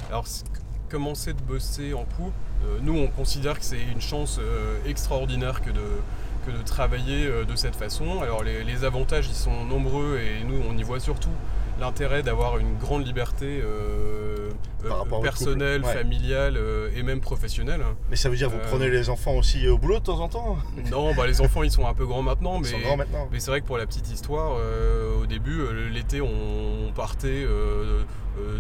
alors, 0.09 0.25
commencer 0.89 1.33
de 1.33 1.41
bosser 1.43 1.95
en 1.95 2.05
couple, 2.05 2.33
euh, 2.65 2.79
nous 2.83 2.97
on 2.99 3.09
considère 3.09 3.59
que 3.59 3.65
c'est 3.65 3.81
une 3.81 4.01
chance 4.01 4.39
euh, 4.41 4.79
extraordinaire 4.87 5.61
que 5.63 5.71
de, 5.71 5.81
que 6.47 6.51
de 6.51 6.63
travailler 6.63 7.27
euh, 7.27 7.45
de 7.45 7.57
cette 7.57 7.77
façon. 7.77 8.21
Alors 8.21 8.43
les, 8.43 8.65
les 8.65 8.85
avantages 8.85 9.27
ils 9.29 9.35
sont 9.35 9.65
nombreux 9.65 10.19
et 10.19 10.45
nous 10.45 10.61
on 10.69 10.77
y 10.77 10.83
voit 10.83 11.01
surtout 11.01 11.31
l'intérêt 11.81 12.23
d'avoir 12.25 12.59
une 12.59 12.77
grande 12.77 13.07
liberté 13.07 13.61
euh, 13.63 14.51
euh, 14.85 15.21
personnelle, 15.23 15.85
ouais. 15.85 15.93
familiale 15.93 16.57
euh, 16.57 16.91
et 16.97 17.05
même 17.05 17.21
professionnelle. 17.21 17.83
Mais 18.11 18.17
ça 18.17 18.29
veut 18.29 18.37
dire 18.37 18.51
vous 18.51 18.57
Euh, 18.59 18.69
prenez 18.69 18.91
les 18.91 19.11
enfants 19.11 19.35
aussi 19.35 19.69
au 19.69 19.79
boulot 19.79 20.01
de 20.01 20.05
temps 20.05 20.19
en 20.19 20.29
temps? 20.29 20.59
Non, 20.91 21.15
bah, 21.15 21.29
les 21.29 21.41
enfants 21.41 21.63
ils 21.63 21.71
sont 21.71 21.87
un 21.87 21.95
peu 21.95 22.05
grands 22.07 22.23
maintenant, 22.23 22.61
mais 22.61 23.39
c'est 23.39 23.51
vrai 23.51 23.61
que 23.61 23.67
pour 23.67 23.79
la 23.79 23.87
petite 23.87 24.11
histoire, 24.11 24.57
au 25.21 25.27
début, 25.27 25.63
l'été, 25.93 26.21
on, 26.21 26.93
partait 26.97 27.47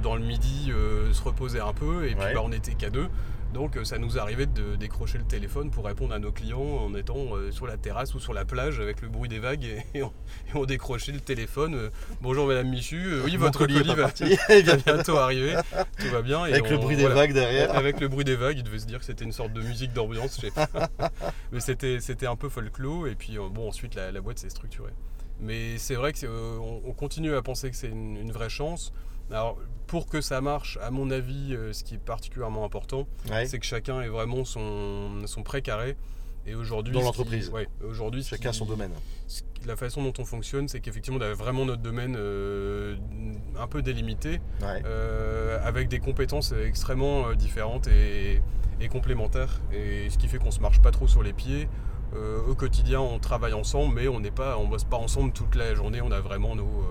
dans 0.02 0.16
le 0.16 0.22
midi 0.24 0.70
euh, 0.70 1.12
se 1.12 1.22
reposer 1.22 1.60
un 1.60 1.72
peu, 1.72 2.06
et 2.06 2.14
puis 2.14 2.24
Ouais. 2.24 2.34
bah, 2.34 2.40
on 2.44 2.52
était 2.52 2.74
qu'à 2.74 2.90
deux. 2.90 3.08
Donc 3.54 3.78
euh, 3.78 3.84
ça 3.84 3.96
nous 3.96 4.18
arrivait 4.18 4.44
de 4.44 4.76
décrocher 4.76 5.16
le 5.16 5.24
téléphone 5.24 5.70
pour 5.70 5.86
répondre 5.86 6.12
à 6.12 6.18
nos 6.18 6.30
clients 6.30 6.60
en 6.60 6.94
étant 6.94 7.34
euh, 7.34 7.50
sur 7.50 7.66
la 7.66 7.78
terrasse 7.78 8.14
ou 8.14 8.20
sur 8.20 8.34
la 8.34 8.44
plage 8.44 8.78
avec 8.78 9.00
le 9.00 9.08
bruit 9.08 9.30
des 9.30 9.38
vagues 9.38 9.64
et, 9.94 10.02
on, 10.02 10.08
et 10.08 10.54
on 10.54 10.66
décrochait 10.66 11.12
le 11.12 11.20
téléphone. 11.20 11.74
euh, 11.74 11.88
Bonjour 12.20 12.46
Madame 12.46 12.68
Michu, 12.68 13.02
euh, 13.06 13.22
oui 13.24 13.38
Mon 13.38 13.46
votre 13.46 13.60
colis 13.60 13.82
va, 13.84 14.76
bientôt 14.84 15.16
arriver, 15.16 15.54
tout 15.98 16.08
va 16.12 16.20
bien. 16.20 16.44
Et 16.44 16.52
Avec 16.52 16.68
le 16.68 16.76
bruit 16.76 16.96
des 16.96 17.02
voilà. 17.04 17.14
vagues 17.14 17.32
derrière. 17.32 17.74
Avec 17.74 18.00
le 18.00 18.08
bruit 18.08 18.24
des 18.26 18.36
vagues, 18.36 18.58
il 18.58 18.64
devait 18.64 18.80
se 18.80 18.86
dire 18.86 18.98
que 18.98 19.06
c'était 19.06 19.24
une 19.24 19.32
sorte 19.32 19.54
de 19.54 19.62
musique 19.62 19.94
d'ambiance, 19.94 20.36
je 20.36 20.48
sais 20.48 20.50
pas. 20.50 20.68
Mais 21.52 21.60
c'était, 21.60 22.00
c'était 22.00 22.26
un 22.26 22.36
peu 22.36 22.50
folklore, 22.50 23.08
et 23.08 23.14
puis 23.14 23.38
euh, 23.38 23.48
bon, 23.50 23.68
ensuite 23.68 23.94
la, 23.94 24.12
la 24.12 24.20
boîte 24.20 24.38
s'est 24.40 24.50
structurée. 24.50 24.92
Mais 25.40 25.78
c'est 25.78 25.94
vrai 25.94 26.12
qu'on 26.12 26.82
on 26.84 26.92
continue 26.92 27.34
à 27.34 27.40
penser 27.40 27.70
que 27.70 27.76
c'est 27.76 27.88
une, 27.88 28.16
une 28.18 28.32
vraie 28.32 28.50
chance. 28.50 28.92
Alors, 29.30 29.58
pour 29.86 30.06
que 30.06 30.20
ça 30.20 30.40
marche, 30.40 30.78
à 30.82 30.90
mon 30.90 31.10
avis, 31.10 31.54
euh, 31.54 31.72
ce 31.72 31.84
qui 31.84 31.94
est 31.94 31.98
particulièrement 31.98 32.64
important, 32.64 33.06
Ouais. 33.30 33.46
c'est 33.46 33.58
que 33.58 33.66
chacun 33.66 34.00
ait 34.02 34.08
vraiment 34.08 34.44
son, 34.44 35.26
son 35.26 35.42
précaré. 35.42 35.96
Et 36.46 36.54
aujourd'hui, 36.54 36.94
Dans 36.94 37.02
l'entreprise. 37.02 37.50
ouais, 37.50 37.68
aujourd'hui, 37.86 38.22
ce 38.24 38.30
Chacun 38.30 38.50
qui- 38.52 38.56
son 38.58 38.64
domaine. 38.64 38.92
La 39.66 39.76
façon 39.76 40.02
dont 40.02 40.14
on 40.18 40.24
fonctionne, 40.24 40.66
c'est 40.68 40.80
qu'effectivement, 40.80 41.18
on 41.18 41.22
a 41.22 41.34
vraiment 41.34 41.66
notre 41.66 41.82
domaine 41.82 42.16
euh, 42.18 42.96
un 43.58 43.66
peu 43.66 43.82
délimité 43.82 44.40
Ouais. 44.62 44.82
euh, 44.86 45.58
avec 45.62 45.88
des 45.88 45.98
compétences 45.98 46.52
extrêmement 46.52 47.34
différentes 47.34 47.86
et, 47.88 48.40
et 48.80 48.88
complémentaires. 48.88 49.60
Et 49.72 50.08
ce 50.08 50.16
qui 50.16 50.28
fait 50.28 50.38
qu'on 50.38 50.50
se 50.52 50.60
marche 50.60 50.80
pas 50.80 50.90
trop 50.90 51.06
sur 51.08 51.22
les 51.22 51.32
pieds. 51.34 51.68
Euh, 52.14 52.40
au 52.48 52.54
quotidien, 52.54 53.00
on 53.00 53.18
travaille 53.18 53.52
ensemble, 53.52 53.94
mais 53.94 54.08
on 54.08 54.18
n'est 54.20 54.30
pas, 54.30 54.56
on 54.56 54.66
bosse 54.68 54.84
pas 54.84 54.96
ensemble 54.96 55.32
toute 55.34 55.54
la 55.54 55.74
journée. 55.74 56.00
On 56.00 56.10
a 56.12 56.20
vraiment 56.20 56.56
nos, 56.56 56.82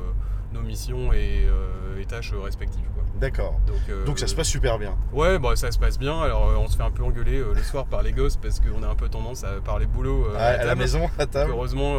nos 0.53 0.61
missions 0.61 1.11
et, 1.13 1.45
euh, 1.47 1.99
et 2.01 2.05
tâches 2.05 2.33
respectives. 2.33 2.83
D'accord. 3.19 3.59
Donc, 3.65 3.77
euh, 3.89 4.05
Donc 4.05 4.19
ça 4.19 4.27
se 4.27 4.35
passe 4.35 4.47
super 4.47 4.77
bien. 4.77 4.95
Ouais, 5.11 5.39
bah, 5.39 5.55
ça 5.55 5.71
se 5.71 5.79
passe 5.79 5.97
bien. 5.97 6.21
Alors, 6.21 6.49
euh, 6.49 6.55
on 6.57 6.67
se 6.67 6.77
fait 6.77 6.83
un 6.83 6.91
peu 6.91 7.03
engueuler 7.03 7.39
le 7.53 7.63
soir 7.63 7.85
par 7.85 8.03
les 8.03 8.11
gosses 8.11 8.37
parce 8.37 8.59
qu'on 8.59 8.83
a 8.83 8.87
un 8.87 8.95
peu 8.95 9.09
tendance 9.09 9.43
à 9.43 9.59
parler 9.63 9.85
boulot 9.87 10.29
Ouais, 10.31 10.37
à, 10.37 10.61
à 10.61 10.65
la 10.65 10.75
maison, 10.75 11.09
à 11.17 11.23
Donc, 11.25 11.31
table. 11.31 11.51
heureusement, 11.51 11.95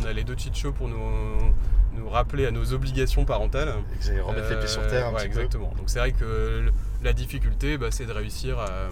on 0.00 0.04
a 0.06 0.12
les 0.12 0.24
deux 0.24 0.36
cheat 0.36 0.56
shows 0.56 0.72
pour 0.72 0.88
nous, 0.88 0.96
nous 1.94 2.08
rappeler 2.08 2.46
à 2.46 2.50
nos 2.50 2.72
obligations 2.72 3.24
parentales. 3.26 3.74
Allez 4.08 4.20
remettre 4.20 4.48
les 4.50 4.56
pieds 4.56 4.68
sur 4.68 4.86
terre 4.88 5.08
un 5.08 5.10
ouais, 5.10 5.16
petit 5.18 5.28
peu. 5.28 5.40
exactement. 5.40 5.72
Donc 5.76 5.84
c'est 5.90 5.98
vrai 5.98 6.12
que 6.12 6.70
la 7.02 7.12
difficulté, 7.12 7.76
bah, 7.76 7.88
c'est 7.90 8.06
de 8.06 8.12
réussir 8.12 8.58
à, 8.58 8.88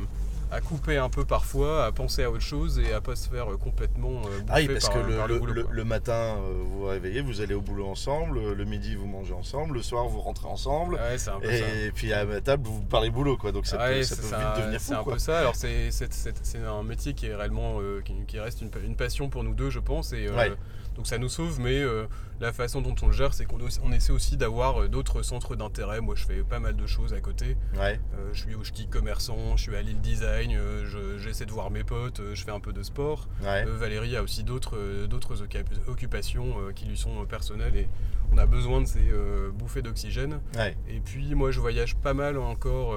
à 0.51 0.61
couper 0.61 0.97
un 0.97 1.09
peu 1.11 1.25
parfois, 1.25 1.85
à 1.85 1.93
penser 1.93 2.23
à 2.25 2.31
autre 2.31 2.41
chose 2.43 2.79
et 2.79 2.93
à 2.93 3.01
pas 3.01 3.17
se 3.17 3.29
faire 3.29 3.47
complètement 3.63 4.23
euh, 4.27 4.41
Ah 4.49 4.55
oui, 4.57 4.63
bouffer 4.63 4.73
parce 4.75 4.89
par, 4.89 4.95
que 5.05 5.11
le, 5.11 5.17
par 5.17 5.27
le 5.29 5.35
le- 5.35 5.41
boulot. 5.41 5.53
le- 5.53 5.65
quoi. 5.65 5.73
le 5.75 5.85
matin, 5.85 6.13
euh, 6.39 6.63
vous 6.65 6.79
vous 6.81 6.85
réveillez, 6.87 7.21
vous 7.21 7.41
allez 7.41 7.55
au 7.55 7.61
boulot 7.61 7.87
ensemble, 7.87 8.53
le 8.55 8.65
midi, 8.65 8.95
vous 8.95 9.07
mangez 9.07 9.35
ensemble, 9.35 9.75
le 9.75 9.83
soir, 9.83 10.07
vous 10.09 10.21
rentrez 10.21 10.49
ensemble. 10.49 10.95
Ouais, 10.95 11.19
c'est 11.19 11.31
un 11.31 11.41
peu 11.41 11.47
ça. 11.51 11.69
Et 11.75 11.91
puis 11.93 12.13
à 12.13 12.25
la 12.25 12.41
table, 12.41 12.63
vous 12.67 12.81
parlez 12.81 13.11
boulot, 13.11 13.37
quoi. 13.37 13.53
Donc 13.53 13.67
ça 13.67 13.77
Ouais, 13.79 13.97
peut, 13.99 14.03
ça 14.05 14.15
c'est 14.17 14.23
peut 14.23 14.29
ça, 14.29 14.39
vite 14.39 14.63
devenir 14.65 14.81
c'est 14.81 14.95
fou, 14.95 15.01
un 15.01 15.05
quoi. 15.05 15.13
peu 15.15 15.19
ça. 15.19 15.39
Alors 15.41 15.55
c'est 15.55 15.91
c'est- 15.91 16.13
c'est- 16.13 16.35
c'est 16.43 16.59
un 16.65 16.83
métier 16.83 17.13
qui 17.15 17.27
est 17.27 17.35
réellement 17.35 17.81
euh, 17.81 18.01
qui, 18.03 18.15
qui 18.27 18.39
reste 18.41 18.63
une, 18.63 18.71
pa- 18.71 18.79
une 18.81 18.97
passion 18.97 19.29
pour 19.29 19.45
nous 19.45 19.55
deux, 19.55 19.71
je 19.71 19.81
pense. 19.81 20.13
Et, 20.13 20.27
euh, 20.29 20.37
Ouais. 20.37 20.53
Donc 20.99 21.07
ça 21.07 21.17
nous 21.17 21.29
sauve, 21.29 21.61
mais 21.61 21.79
euh, 21.79 22.07
la 22.41 22.53
façon 22.53 22.83
dont 22.83 22.95
on 23.03 23.07
le 23.07 23.13
gère, 23.13 23.33
c'est 23.33 23.45
qu'on 23.45 23.59
on 23.85 23.93
essaie 23.93 24.13
aussi 24.13 24.37
d'avoir 24.37 24.83
euh, 24.83 24.89
d'autres 24.89 25.23
centres 25.23 25.55
d'intérêt. 25.55 26.01
Moi, 26.01 26.17
je 26.17 26.25
fais 26.27 26.43
pas 26.43 26.59
mal 26.59 26.75
de 26.77 26.87
choses 26.89 27.15
à 27.15 27.21
côté. 27.21 27.57
Ouais. 27.79 28.01
Euh, 28.19 28.31
je 28.33 28.41
suis 28.41 28.55
au 28.57 28.65
ski 28.65 28.89
commerçant, 28.89 29.57
je 29.57 29.63
suis 29.63 29.77
à 29.77 29.81
l'île 29.83 30.01
design, 30.01 30.57
euh, 30.57 30.85
je- 30.87 31.19
j'essaie 31.23 31.47
de 31.47 31.53
voir 31.53 31.71
mes 31.71 31.85
potes, 31.85 32.21
je 32.35 32.45
fais 32.45 32.51
un 32.51 32.59
peu 32.59 32.73
de 32.73 32.83
sport. 32.83 33.29
Ouais. 33.45 33.65
Valérie 33.65 34.17
a 34.17 34.23
aussi 34.25 34.43
d'autres 34.43 35.07
d'autres 35.07 35.43
occup- 35.45 35.67
occupations 35.87 36.57
qui 36.75 36.85
lui 36.87 36.97
sont 36.99 37.25
personnelles 37.27 37.77
et 37.77 37.89
on 38.33 38.37
a 38.39 38.45
besoin 38.47 38.81
de 38.83 38.87
ces 38.87 39.05
bouffées 39.55 39.83
d'oxygène. 39.83 40.41
Ouais. 40.57 40.77
Et 40.89 41.01
puis 41.01 41.35
moi 41.37 41.51
je 41.53 41.61
voyage 41.61 41.95
pas 41.97 42.13
mal 42.13 42.39
encore 42.39 42.95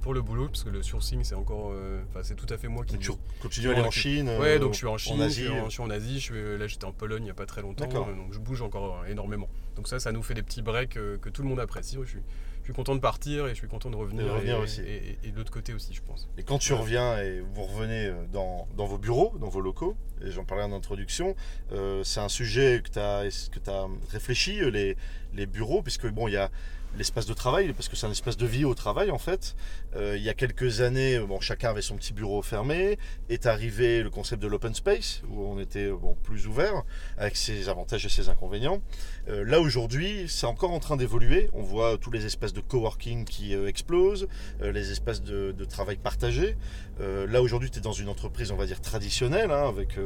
pour 0.00 0.14
le 0.14 0.22
boulot 0.22 0.46
parce 0.46 0.62
que 0.64 0.70
le 0.70 0.82
sourcing 0.82 1.22
c'est 1.24 1.34
encore, 1.34 1.72
enfin 2.10 2.20
c'est 2.22 2.36
tout 2.36 2.46
à 2.48 2.56
fait 2.56 2.68
moi 2.68 2.84
qui. 2.84 2.96
Tu 2.98 3.10
continues 3.42 3.68
à 3.68 3.72
aller 3.72 3.80
en 3.82 3.90
Chine. 3.90 4.30
Ouais, 4.40 4.58
donc 4.58 4.72
je 4.72 4.78
suis 4.78 4.86
en 4.86 4.96
Chine, 4.98 5.20
Asie. 5.20 5.42
je, 5.44 5.48
suis 5.50 5.58
en, 5.60 5.64
je 5.66 5.70
suis 5.70 5.82
en 5.82 5.90
Asie, 5.90 6.14
je 6.20 6.24
suis- 6.24 6.58
là 6.58 6.66
j'étais 6.66 6.84
en 6.84 6.92
Pologne 6.92 7.22
il 7.22 7.26
n'y 7.26 7.30
a 7.30 7.34
pas 7.40 7.46
très 7.46 7.62
longtemps, 7.62 7.84
euh, 8.08 8.14
donc 8.14 8.32
je 8.32 8.38
bouge 8.38 8.60
encore 8.62 9.04
énormément. 9.06 9.48
Donc 9.76 9.88
ça, 9.88 9.98
ça 9.98 10.12
nous 10.12 10.22
fait 10.22 10.34
des 10.34 10.42
petits 10.42 10.62
breaks 10.62 10.96
euh, 10.96 11.16
que 11.18 11.28
tout 11.30 11.42
le 11.42 11.48
monde 11.48 11.60
apprécie. 11.60 11.96
Je 12.04 12.08
suis, 12.08 12.18
je 12.60 12.64
suis 12.64 12.72
content 12.74 12.94
de 12.94 13.00
partir 13.00 13.46
et 13.46 13.50
je 13.50 13.54
suis 13.54 13.68
content 13.68 13.88
de 13.90 13.96
revenir. 13.96 14.22
Et 14.22 14.24
de 14.26 14.30
revenir 14.30 14.56
et, 14.56 14.62
aussi. 14.62 14.80
et- 14.82 15.18
et 15.24 15.30
de 15.32 15.36
l'autre 15.38 15.50
côté 15.52 15.72
aussi, 15.72 15.94
je 15.94 16.02
pense. 16.02 16.28
Et 16.36 16.42
quand 16.42 16.58
tu 16.58 16.74
reviens 16.74 17.18
et 17.18 17.40
vous 17.40 17.62
revenez 17.64 18.06
euh, 18.06 18.14
dans, 18.32 18.68
dans 18.76 18.84
vos 18.86 18.98
bureaux, 18.98 19.32
dans 19.40 19.48
vos 19.48 19.62
locaux, 19.62 19.96
et 20.22 20.30
j'en 20.30 20.44
parlais 20.44 20.64
en 20.64 20.72
introduction, 20.72 21.34
euh, 21.72 22.04
c'est 22.04 22.20
un 22.20 22.28
sujet 22.28 22.82
que 22.84 22.90
tu 22.90 22.98
as, 22.98 23.48
que 23.50 23.70
as 23.70 23.86
réfléchi, 24.10 24.60
euh, 24.60 24.70
les, 24.70 24.96
les 25.32 25.46
bureaux, 25.46 25.80
puisque 25.82 26.06
bon, 26.08 26.28
il 26.28 26.32
y 26.34 26.36
a 26.36 26.50
l'espace 26.96 27.26
de 27.26 27.34
travail, 27.34 27.72
parce 27.72 27.88
que 27.88 27.96
c'est 27.96 28.06
un 28.06 28.10
espace 28.10 28.36
de 28.36 28.46
vie 28.46 28.64
au 28.64 28.74
travail 28.74 29.10
en 29.10 29.18
fait. 29.18 29.54
Euh, 29.96 30.16
il 30.16 30.22
y 30.22 30.28
a 30.28 30.34
quelques 30.34 30.80
années, 30.80 31.18
bon, 31.20 31.40
chacun 31.40 31.70
avait 31.70 31.82
son 31.82 31.96
petit 31.96 32.12
bureau 32.12 32.42
fermé, 32.42 32.98
est 33.28 33.46
arrivé 33.46 34.02
le 34.02 34.10
concept 34.10 34.42
de 34.42 34.48
l'open 34.48 34.74
space, 34.74 35.22
où 35.30 35.42
on 35.44 35.58
était 35.58 35.90
bon, 35.90 36.16
plus 36.22 36.46
ouvert, 36.46 36.82
avec 37.16 37.36
ses 37.36 37.68
avantages 37.68 38.04
et 38.06 38.08
ses 38.08 38.28
inconvénients. 38.28 38.82
Euh, 39.28 39.44
là 39.44 39.60
aujourd'hui, 39.60 40.26
c'est 40.28 40.46
encore 40.46 40.72
en 40.72 40.80
train 40.80 40.96
d'évoluer. 40.96 41.48
On 41.52 41.62
voit 41.62 41.96
tous 41.98 42.10
les 42.10 42.26
espaces 42.26 42.52
de 42.52 42.60
coworking 42.60 43.24
qui 43.24 43.54
euh, 43.54 43.68
explosent, 43.68 44.28
euh, 44.62 44.72
les 44.72 44.90
espaces 44.90 45.22
de, 45.22 45.54
travail 45.64 45.96
partagé. 45.96 46.56
Là 46.98 47.40
aujourd'hui, 47.40 47.70
tu 47.70 47.78
es 47.78 47.80
dans 47.80 47.92
une 47.92 48.08
entreprise, 48.08 48.50
on 48.50 48.56
va 48.56 48.66
dire 48.66 48.80
traditionnelle, 48.80 49.50
hein, 49.52 49.68
avec, 49.68 49.96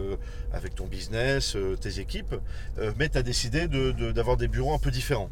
avec 0.52 0.74
ton 0.74 0.86
business, 0.86 1.56
tes 1.80 2.00
équipes, 2.00 2.34
mais 2.98 3.08
tu 3.08 3.16
as 3.18 3.22
décidé 3.22 3.66
de- 3.66 3.92
de- 3.92 4.12
d'avoir 4.12 4.36
des 4.36 4.46
bureaux 4.46 4.74
un 4.74 4.78
peu 4.78 4.90
différents. 4.90 5.30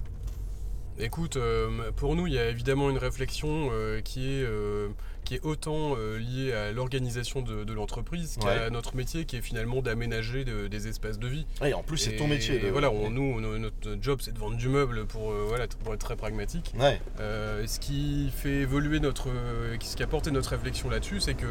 Écoute, 0.98 1.36
euh, 1.36 1.90
pour 1.96 2.14
nous, 2.14 2.26
il 2.26 2.34
y 2.34 2.38
a 2.38 2.48
évidemment 2.48 2.90
une 2.90 2.98
réflexion 2.98 3.70
euh, 3.72 4.00
qui, 4.02 4.24
est, 4.26 4.44
euh, 4.44 4.88
qui 5.24 5.36
est 5.36 5.44
autant 5.44 5.94
euh, 5.96 6.18
liée 6.18 6.52
à 6.52 6.72
l'organisation 6.72 7.42
de, 7.42 7.64
de 7.64 7.72
l'entreprise 7.72 8.36
qu'à 8.40 8.46
Ouais. 8.46 8.70
notre 8.70 8.96
métier 8.96 9.24
qui 9.24 9.36
est 9.36 9.40
finalement 9.40 9.80
d'aménager 9.82 10.44
de- 10.44 10.66
des 10.66 10.88
espaces 10.88 11.18
de 11.18 11.28
vie. 11.28 11.46
Et 11.64 11.74
en 11.74 11.82
plus, 11.82 11.98
c'est 11.98 12.16
ton 12.16 12.26
métier. 12.28 12.58
de- 12.58 12.68
voilà, 12.68 12.90
on- 12.90 13.10
nous, 13.10 13.40
no- 13.40 13.58
notre 13.58 13.96
job, 14.00 14.18
c'est 14.22 14.32
de 14.32 14.38
vendre 14.38 14.56
du 14.56 14.68
meuble 14.68 15.06
pour, 15.06 15.30
euh, 15.30 15.44
voilà, 15.46 15.66
pour 15.84 15.94
être 15.94 16.00
très 16.00 16.16
pragmatique. 16.16 16.72
Ouais, 16.78 17.00
Euh, 17.20 17.66
ce 17.66 17.78
qui 17.78 18.30
fait 18.34 18.60
évoluer 18.60 18.98
notre, 19.00 19.28
ce 19.80 19.96
qui 19.96 20.02
a 20.02 20.06
porté 20.06 20.30
notre 20.30 20.50
réflexion 20.50 20.90
là-dessus, 20.90 21.20
c'est 21.20 21.34
que 21.34 21.46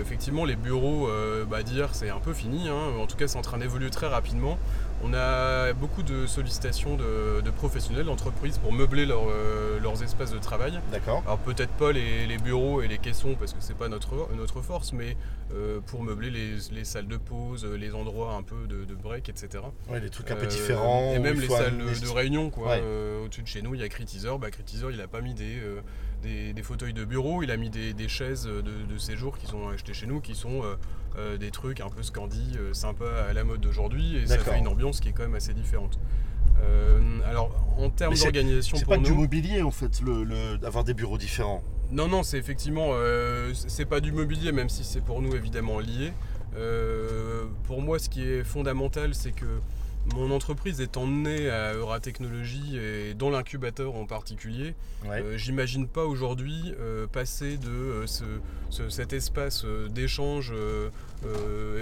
effectivement 0.00 0.44
les 0.44 0.54
bureaux 0.56 1.08
bah, 1.48 1.62
d'hier 1.62 1.88
c'est 1.94 2.10
un 2.10 2.20
peu 2.20 2.32
fini. 2.34 2.68
hein. 2.68 2.92
En 3.00 3.06
tout 3.06 3.16
cas, 3.16 3.26
c'est 3.26 3.38
en 3.38 3.42
train 3.42 3.58
d'évoluer 3.58 3.90
très 3.90 4.06
rapidement. 4.06 4.58
On 5.04 5.14
a 5.14 5.72
beaucoup 5.72 6.02
de 6.04 6.26
sollicitations 6.26 6.96
de, 6.96 7.40
de 7.40 7.50
professionnels, 7.50 8.04
d'entreprises 8.04 8.58
pour 8.58 8.72
meubler 8.72 9.04
leur, 9.06 9.22
leurs 9.82 10.02
espaces 10.02 10.30
de 10.30 10.38
travail. 10.38 10.78
d'accord. 10.92 11.22
Alors 11.26 11.38
peut-être 11.38 11.72
pas 11.72 11.90
les, 11.92 12.26
les 12.26 12.38
bureaux 12.38 12.82
et 12.82 12.88
les 12.92 12.98
caissons 12.98 13.34
parce 13.38 13.52
que 13.52 13.58
c'est 13.60 13.76
pas 13.76 13.88
notre, 13.88 14.28
notre 14.36 14.60
force, 14.60 14.92
mais 14.92 15.16
euh, 15.54 15.80
pour 15.80 16.02
meubler 16.02 16.30
les, 16.30 16.52
les 16.72 16.84
salles 16.84 17.08
de 17.08 17.16
pause, 17.16 17.64
les 17.64 17.94
endroits 17.94 18.34
un 18.34 18.42
peu 18.42 18.66
de, 18.68 18.84
de 18.84 18.94
break, 18.94 19.28
etc. 19.28 19.64
Ouais, 19.90 20.00
des 20.00 20.10
trucs 20.10 20.30
un 20.30 20.36
peu 20.36 20.44
Euh, 20.44 20.46
différents. 20.48 21.12
Et 21.14 21.18
même 21.18 21.40
les 21.40 21.48
salles 21.48 21.78
de, 21.78 22.08
réunion, 22.10 22.50
quoi. 22.50 22.68
Ouais. 22.68 22.80
Euh, 22.82 23.24
Au-dessus 23.24 23.42
de 23.42 23.46
chez 23.48 23.62
nous, 23.62 23.74
il 23.74 23.80
y 23.80 23.84
a 23.84 23.88
Critizer. 23.88 24.38
Bah, 24.38 24.50
Critizer, 24.50 24.90
il 24.90 25.00
a 25.00 25.08
pas 25.08 25.20
mis 25.22 25.34
des, 25.34 25.58
euh, 25.58 25.80
des, 26.22 26.52
des 26.52 26.62
fauteuils 26.62 26.92
de 26.94 27.04
bureau, 27.04 27.42
il 27.42 27.50
a 27.50 27.56
mis 27.56 27.70
des, 27.70 27.94
des 27.94 28.08
chaises 28.08 28.44
de, 28.44 28.60
de 28.60 28.98
séjour 28.98 29.38
qui 29.38 29.46
sont 29.46 29.68
achetées 29.68 29.94
chez 29.94 30.06
nous, 30.06 30.20
qui 30.20 30.34
sont 30.34 30.62
euh, 30.62 30.76
euh, 31.18 31.36
des 31.38 31.50
trucs 31.50 31.80
un 31.80 31.88
peu 31.88 32.02
scandi, 32.02 32.52
euh, 32.58 32.74
sympas 32.74 33.24
à 33.28 33.32
la 33.32 33.44
mode 33.44 33.60
d'aujourd'hui, 33.60 34.16
et 34.16 34.26
ça 34.26 34.38
fait 34.38 34.58
une 34.58 34.68
ambiance 34.68 35.00
qui 35.00 35.08
est 35.08 35.12
quand 35.12 35.22
même 35.24 35.34
assez 35.34 35.54
différente. 35.54 35.98
Euh, 36.62 37.00
alors, 37.26 37.50
en 37.78 37.88
termes 37.90 38.14
d'organisation 38.14 38.76
C'est 38.76 38.86
pas 38.86 38.98
que 38.98 39.02
du 39.02 39.10
nous, 39.10 39.16
mobilier 39.16 39.62
en 39.62 39.70
fait, 39.70 40.00
le, 40.02 40.22
le- 40.24 40.58
d'avoir 40.58 40.84
des 40.84 40.94
bureaux 40.94 41.18
différents. 41.18 41.62
Non, 41.92 42.08
non, 42.08 42.22
c'est 42.22 42.38
effectivement, 42.38 42.92
euh, 42.92 43.52
c'est 43.54 43.84
pas 43.84 44.00
du 44.00 44.12
mobilier, 44.12 44.50
même 44.50 44.70
si 44.70 44.82
c'est 44.82 45.02
pour 45.02 45.20
nous 45.20 45.36
évidemment 45.36 45.78
lié. 45.78 46.12
Euh, 46.56 47.44
pour 47.64 47.82
moi, 47.82 47.98
ce 47.98 48.08
qui 48.08 48.22
est 48.22 48.44
fondamental, 48.44 49.14
c'est 49.14 49.32
que 49.32 49.60
mon 50.14 50.30
entreprise 50.32 50.80
étant 50.80 51.06
née 51.06 51.48
à 51.48 51.74
Euratechnologie 51.74 52.76
et 52.76 53.14
dans 53.14 53.30
l'incubateur 53.30 53.94
en 53.94 54.04
particulier, 54.04 54.74
Ouais. 55.04 55.20
euh, 55.22 55.36
j'imagine 55.38 55.86
pas 55.88 56.04
aujourd'hui 56.04 56.74
euh, 56.80 57.06
passer 57.06 57.56
de 57.56 57.68
euh, 57.68 58.06
ce- 58.06 58.24
ce- 58.70 58.88
cet 58.88 59.12
espace 59.12 59.64
d'échange 59.90 60.52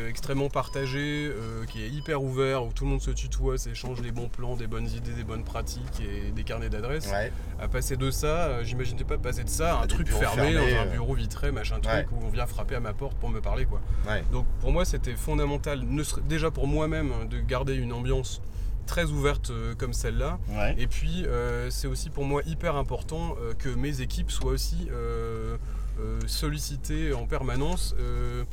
extrêmement 0.09 0.48
partagé, 0.50 1.30
qui 1.70 1.83
est 1.83 1.88
hyper 1.88 2.22
ouvert, 2.22 2.64
où 2.64 2.72
tout 2.72 2.85
le 2.85 2.90
monde 2.90 3.00
se 3.00 3.11
tutoie, 3.11 3.56
s'échange 3.59 4.02
les 4.02 4.11
bons 4.12 4.28
plans, 4.28 4.54
des 4.56 4.66
bonnes 4.66 4.88
idées, 4.88 5.12
des 5.12 5.24
bonnes 5.24 5.44
pratiques 5.44 6.00
et 6.00 6.30
des 6.30 6.44
carnets 6.44 6.68
d'adresses 6.68 7.06
Ouais. 7.11 7.33
à 7.61 7.68
passer 7.68 7.96
de 7.96 8.11
ça, 8.11 8.62
j'imaginais 8.64 9.04
pas 9.04 9.16
passer 9.18 9.44
de 9.44 9.48
ça 9.48 9.78
à 9.78 9.83
un 9.83 9.87
des 9.87 9.94
truc 9.94 10.09
fermé, 10.09 10.52
fermés, 10.52 10.74
dans 10.74 10.80
un 10.83 10.87
bureau 10.87 11.14
vitré, 11.14 11.52
machin 11.52 11.80
truc, 11.80 11.94
Ouais. 11.94 12.06
où 12.12 12.26
on 12.26 12.28
vient 12.28 12.46
frapper 12.46 12.74
à 12.74 12.80
ma 12.80 12.92
porte 12.92 13.16
pour 13.16 13.30
me 13.30 13.40
parler 13.40 13.64
quoi. 13.64 13.80
Donc 14.33 14.46
pour 14.61 14.72
moi 14.72 14.85
c'était 14.85 15.14
fondamental, 15.14 15.83
ne 15.88 16.02
déjà 16.28 16.50
pour 16.50 16.66
moi-même, 16.66 17.12
de 17.30 17.38
garder 17.40 17.74
une 17.74 17.92
ambiance 17.92 18.10
très 18.87 19.05
ouverte 19.05 19.51
euh, 19.51 19.75
comme 19.77 19.92
celle-là. 19.92 20.38
Ouais. 20.49 20.75
Et 20.79 20.87
puis 20.87 21.25
euh, 21.27 21.70
c'est 21.70 21.87
aussi 21.87 22.11
pour 22.11 22.25
moi 22.25 22.42
hyper 22.46 22.75
important 22.77 23.37
euh, 23.40 23.55
que 23.55 23.68
mes 23.68 24.01
équipes 24.01 24.31
soient 24.31 24.53
aussi 24.53 24.88
sollicitées 26.27 27.12
en 27.12 27.27
permanence, 27.27 27.94
euh, 27.99 28.44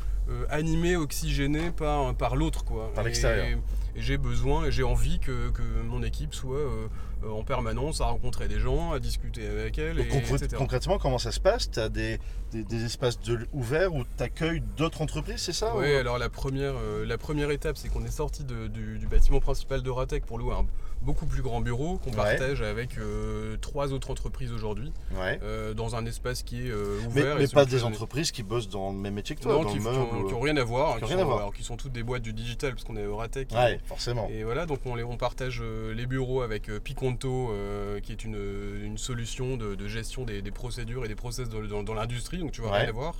animées, 0.49 0.95
oxygénées 0.97 1.71
par, 1.71 2.13
par 2.15 2.35
l'autre 2.35 2.65
quoi. 2.65 2.91
Par 2.93 3.03
Et- 3.05 3.07
l'extérieur. 3.07 3.59
Et 3.97 4.01
j'ai 4.01 4.17
besoin 4.17 4.65
et 4.65 4.71
j'ai 4.71 4.83
envie 4.83 5.19
que, 5.19 5.49
que 5.49 5.63
mon 5.89 6.03
équipe 6.03 6.33
soit 6.35 6.57
euh, 6.59 6.87
en 7.29 7.43
permanence 7.43 7.99
à 7.99 8.05
rencontrer 8.05 8.47
des 8.47 8.59
gens, 8.59 8.91
à 8.91 8.99
discuter 8.99 9.47
avec 9.47 9.77
elle, 9.79 9.97
Donc, 9.97 10.05
et, 10.05 10.09
concrè- 10.09 10.35
etc. 10.35 10.55
concrètement, 10.57 10.97
comment 10.99 11.17
ça 11.17 11.31
se 11.31 11.39
passe? 11.39 11.71
Tu 11.71 11.79
as 11.79 11.89
des, 11.89 12.19
des- 12.51 12.63
des 12.63 12.85
espaces 12.85 13.19
de, 13.21 13.47
ouverts 13.53 13.93
où 13.93 14.03
tu 14.17 14.23
accueilles 14.23 14.61
d'autres 14.77 15.01
entreprises, 15.01 15.37
c'est 15.41 15.51
ça? 15.53 15.75
Oui, 15.75 15.91
ou- 15.95 15.97
alors 15.97 16.17
la 16.19 16.29
première, 16.29 16.75
euh, 16.77 17.05
la 17.05 17.17
première 17.17 17.49
étape, 17.51 17.75
c'est 17.75 17.89
qu'on 17.89 18.05
est 18.05 18.11
sorti 18.11 18.43
du, 18.43 18.99
du 18.99 19.07
bâtiment 19.07 19.39
principal 19.39 19.81
de 19.81 19.89
Ratec 19.89 20.25
pour 20.25 20.37
louer 20.37 20.53
un 20.53 20.65
beaucoup 21.01 21.25
plus 21.25 21.41
grand 21.41 21.61
bureau 21.61 21.97
qu'on 21.99 22.09
Ouais. 22.11 22.15
partage 22.17 22.61
avec 22.61 22.97
euh, 22.97 23.55
trois 23.61 23.93
autres 23.93 24.09
entreprises 24.11 24.51
aujourd'hui, 24.51 24.91
Ouais. 25.17 25.39
euh, 25.43 25.73
dans 25.73 25.95
un 25.95 26.05
espace 26.05 26.43
qui 26.43 26.67
est 26.67 26.71
euh, 26.71 26.99
Mais, 27.01 27.07
ouvert. 27.07 27.35
mais 27.35 27.41
celui 27.47 27.53
pas 27.55 27.65
des 27.65 27.83
entreprises 27.83 28.31
qui 28.31 28.43
bossent 28.43 28.67
dans 28.69 28.91
le 28.91 28.97
même 28.97 29.13
métier 29.13 29.35
que 29.35 29.41
toi, 29.41 29.53
Non, 29.53 29.63
dans 29.63 29.69
qui, 29.69 29.75
le 29.75 29.81
qui 29.81 29.87
meuble. 29.87 29.99
ont, 29.99 30.21
ou- 30.23 30.27
qui 30.27 30.33
ont 30.33 30.39
rien 30.41 30.57
à 30.57 30.63
voir, 30.63 30.93
qui 30.93 30.97
qui, 30.99 31.03
ont 31.05 31.07
rien 31.07 31.15
sont, 31.17 31.21
à 31.21 31.25
voir. 31.25 31.37
alors, 31.39 31.53
qui 31.53 31.63
sont 31.63 31.77
toutes 31.77 31.93
des 31.93 32.03
boîtes 32.03 32.23
du 32.23 32.33
digital 32.33 32.71
parce 32.73 32.83
qu'on 32.83 32.97
est 32.97 33.05
au 33.05 33.15
Ratec. 33.17 33.51
et- 33.53 33.55
Ouais, 33.55 33.79
forcément. 33.85 34.27
Et 34.29 34.43
voilà, 34.43 34.65
donc 34.65 34.79
on, 34.85 34.95
les- 34.95 35.03
on 35.03 35.17
partage 35.17 35.59
euh, 35.63 35.93
les 35.93 36.05
bureaux 36.05 36.41
avec 36.41 36.69
Piconto, 36.83 37.51
qui 38.03 38.11
est 38.11 38.23
une, 38.23 38.37
une 38.83 38.97
solution 38.97 39.55
de, 39.57 39.75
de 39.75 39.87
gestion 39.87 40.23
des, 40.25 40.41
des 40.41 40.51
procédures 40.51 41.05
et 41.05 41.07
des 41.07 41.15
process 41.15 41.47
dans, 41.49 41.61
dans- 41.61 41.83
dans 41.83 41.93
l'industrie, 41.93 42.37
donc 42.39 42.51
tu 42.51 42.61
vas 42.61 42.71
Ouais. 42.71 42.81
rien 42.83 42.91
voir. 42.91 43.15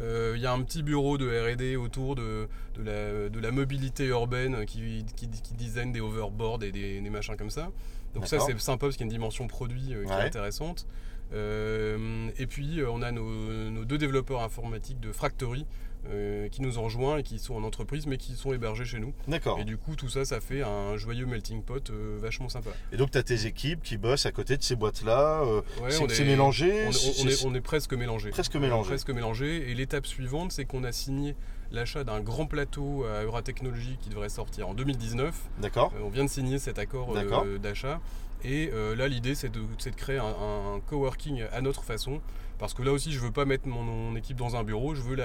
Euh, 0.00 0.32
Il 0.36 0.42
y 0.42 0.46
a 0.46 0.52
un 0.52 0.62
petit 0.62 0.82
bureau 0.82 1.18
de 1.18 1.26
R&D 1.28 1.76
autour 1.76 2.16
de, 2.16 2.48
de, 2.74 2.82
la, 2.82 3.28
de 3.28 3.40
la 3.40 3.50
mobilité 3.52 4.06
urbaine 4.06 4.66
qui, 4.66 5.04
qui, 5.16 5.28
qui 5.28 5.54
design 5.54 5.92
des 5.92 6.00
overboards 6.00 6.62
et 6.64 6.72
des, 6.72 7.00
des 7.00 7.10
machins 7.10 7.36
comme 7.36 7.50
ça. 7.50 7.70
Donc 8.14 8.26
ça 8.26 8.38
c'est 8.40 8.58
sympa 8.60 8.86
parce 8.86 8.96
qu'il 8.96 9.06
y 9.06 9.08
a 9.08 9.10
une 9.10 9.18
dimension 9.18 9.46
produit 9.48 9.92
euh, 9.94 10.04
qui 10.04 10.10
Ouais. 10.10 10.22
est 10.22 10.26
intéressante. 10.26 10.86
Euh, 11.34 12.28
et 12.38 12.46
puis 12.46 12.80
euh, 12.80 12.90
on 12.90 13.02
a 13.02 13.10
nos, 13.12 13.24
nos 13.70 13.84
deux 13.84 13.98
développeurs 13.98 14.42
informatiques 14.42 15.00
de 15.00 15.12
Fractory 15.12 15.66
euh, 16.10 16.48
qui 16.48 16.60
nous 16.60 16.78
ont 16.78 16.82
rejoints 16.84 17.16
et 17.18 17.22
qui 17.22 17.38
sont 17.38 17.54
en 17.54 17.64
entreprise 17.64 18.06
mais 18.06 18.18
qui 18.18 18.34
sont 18.34 18.52
hébergés 18.52 18.84
chez 18.84 19.00
nous. 19.00 19.12
D'accord. 19.26 19.58
Et 19.58 19.64
du 19.64 19.76
coup, 19.78 19.96
tout 19.96 20.08
ça, 20.08 20.24
ça 20.24 20.40
fait 20.40 20.62
un 20.62 20.96
joyeux 20.96 21.26
melting 21.26 21.62
pot 21.62 21.90
vachement 22.18 22.48
sympa. 22.48 22.70
Et 22.92 22.96
donc, 22.96 23.10
tu 23.10 23.18
as 23.18 23.22
tes 23.22 23.46
équipes 23.46 23.82
qui 23.82 23.96
bossent 23.96 24.26
à 24.26 24.32
côté 24.32 24.56
de 24.56 24.62
ces 24.62 24.76
boîtes-là. 24.76 25.44
Ouais, 25.44 25.90
c'est 25.90 26.02
on 26.02 26.06
est- 26.06 26.24
mélangé 26.24 26.86
On, 26.86 26.90
est, 27.28 27.44
on 27.46 27.54
est 27.54 27.60
presque 27.62 27.94
mélangé. 27.94 28.30
Presque 28.30 28.56
mélangé. 28.56 28.88
Presque 28.90 29.10
mélangé. 29.10 29.70
Et 29.70 29.74
l'étape 29.74 30.06
suivante, 30.06 30.52
c'est 30.52 30.66
qu'on 30.66 30.84
a 30.84 30.92
signé 30.92 31.34
l'achat 31.72 32.04
d'un 32.04 32.20
grand 32.20 32.46
plateau 32.46 33.04
à 33.04 33.24
Euratechnologie 33.24 33.98
qui 34.00 34.08
devrait 34.08 34.28
sortir 34.28 34.68
en 34.68 34.74
2019. 34.74 35.34
D'accord. 35.58 35.92
Euh, 35.96 36.02
on 36.04 36.08
vient 36.10 36.24
de 36.24 36.30
signer 36.30 36.58
cet 36.58 36.78
accord 36.78 37.14
euh, 37.16 37.58
d'achat. 37.58 38.00
Et 38.44 38.70
euh, 38.72 38.94
là, 38.94 39.08
l'idée, 39.08 39.34
c'est 39.34 39.50
de, 39.50 39.60
créer 39.96 40.18
un, 40.18 40.26
un 40.26 40.80
coworking 40.86 41.44
à 41.52 41.60
notre 41.60 41.82
façon. 41.82 42.20
Parce 42.58 42.72
que 42.72 42.82
là 42.82 42.92
aussi, 42.92 43.12
je 43.12 43.18
veux 43.18 43.32
pas 43.32 43.44
mettre 43.44 43.66
mon, 43.66 43.82
mon 43.82 44.16
équipe 44.16 44.36
dans 44.36 44.56
un 44.56 44.62
bureau, 44.62 44.94
je 44.94 45.00
veux 45.00 45.16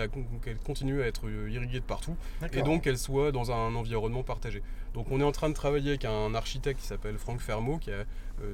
qu'elle 0.41 0.57
continue 0.57 1.01
à 1.01 1.07
être 1.07 1.27
euh, 1.27 1.49
irriguée 1.49 1.79
de 1.79 1.85
partout. 1.85 2.15
Et 2.53 2.61
donc 2.63 2.83
qu'elle 2.83 2.97
soit 2.97 3.31
dans 3.31 3.51
un 3.51 3.75
environnement 3.75 4.23
partagé. 4.23 4.63
Donc 4.93 5.11
on 5.11 5.19
est 5.19 5.23
en 5.23 5.31
train 5.31 5.49
de 5.49 5.53
travailler 5.53 5.91
avec 5.91 6.05
un 6.05 6.33
architecte 6.33 6.79
qui 6.79 6.87
s'appelle 6.87 7.17
Franck 7.17 7.39
Fermot, 7.41 7.77
qui 7.77 7.91
a 7.91 8.05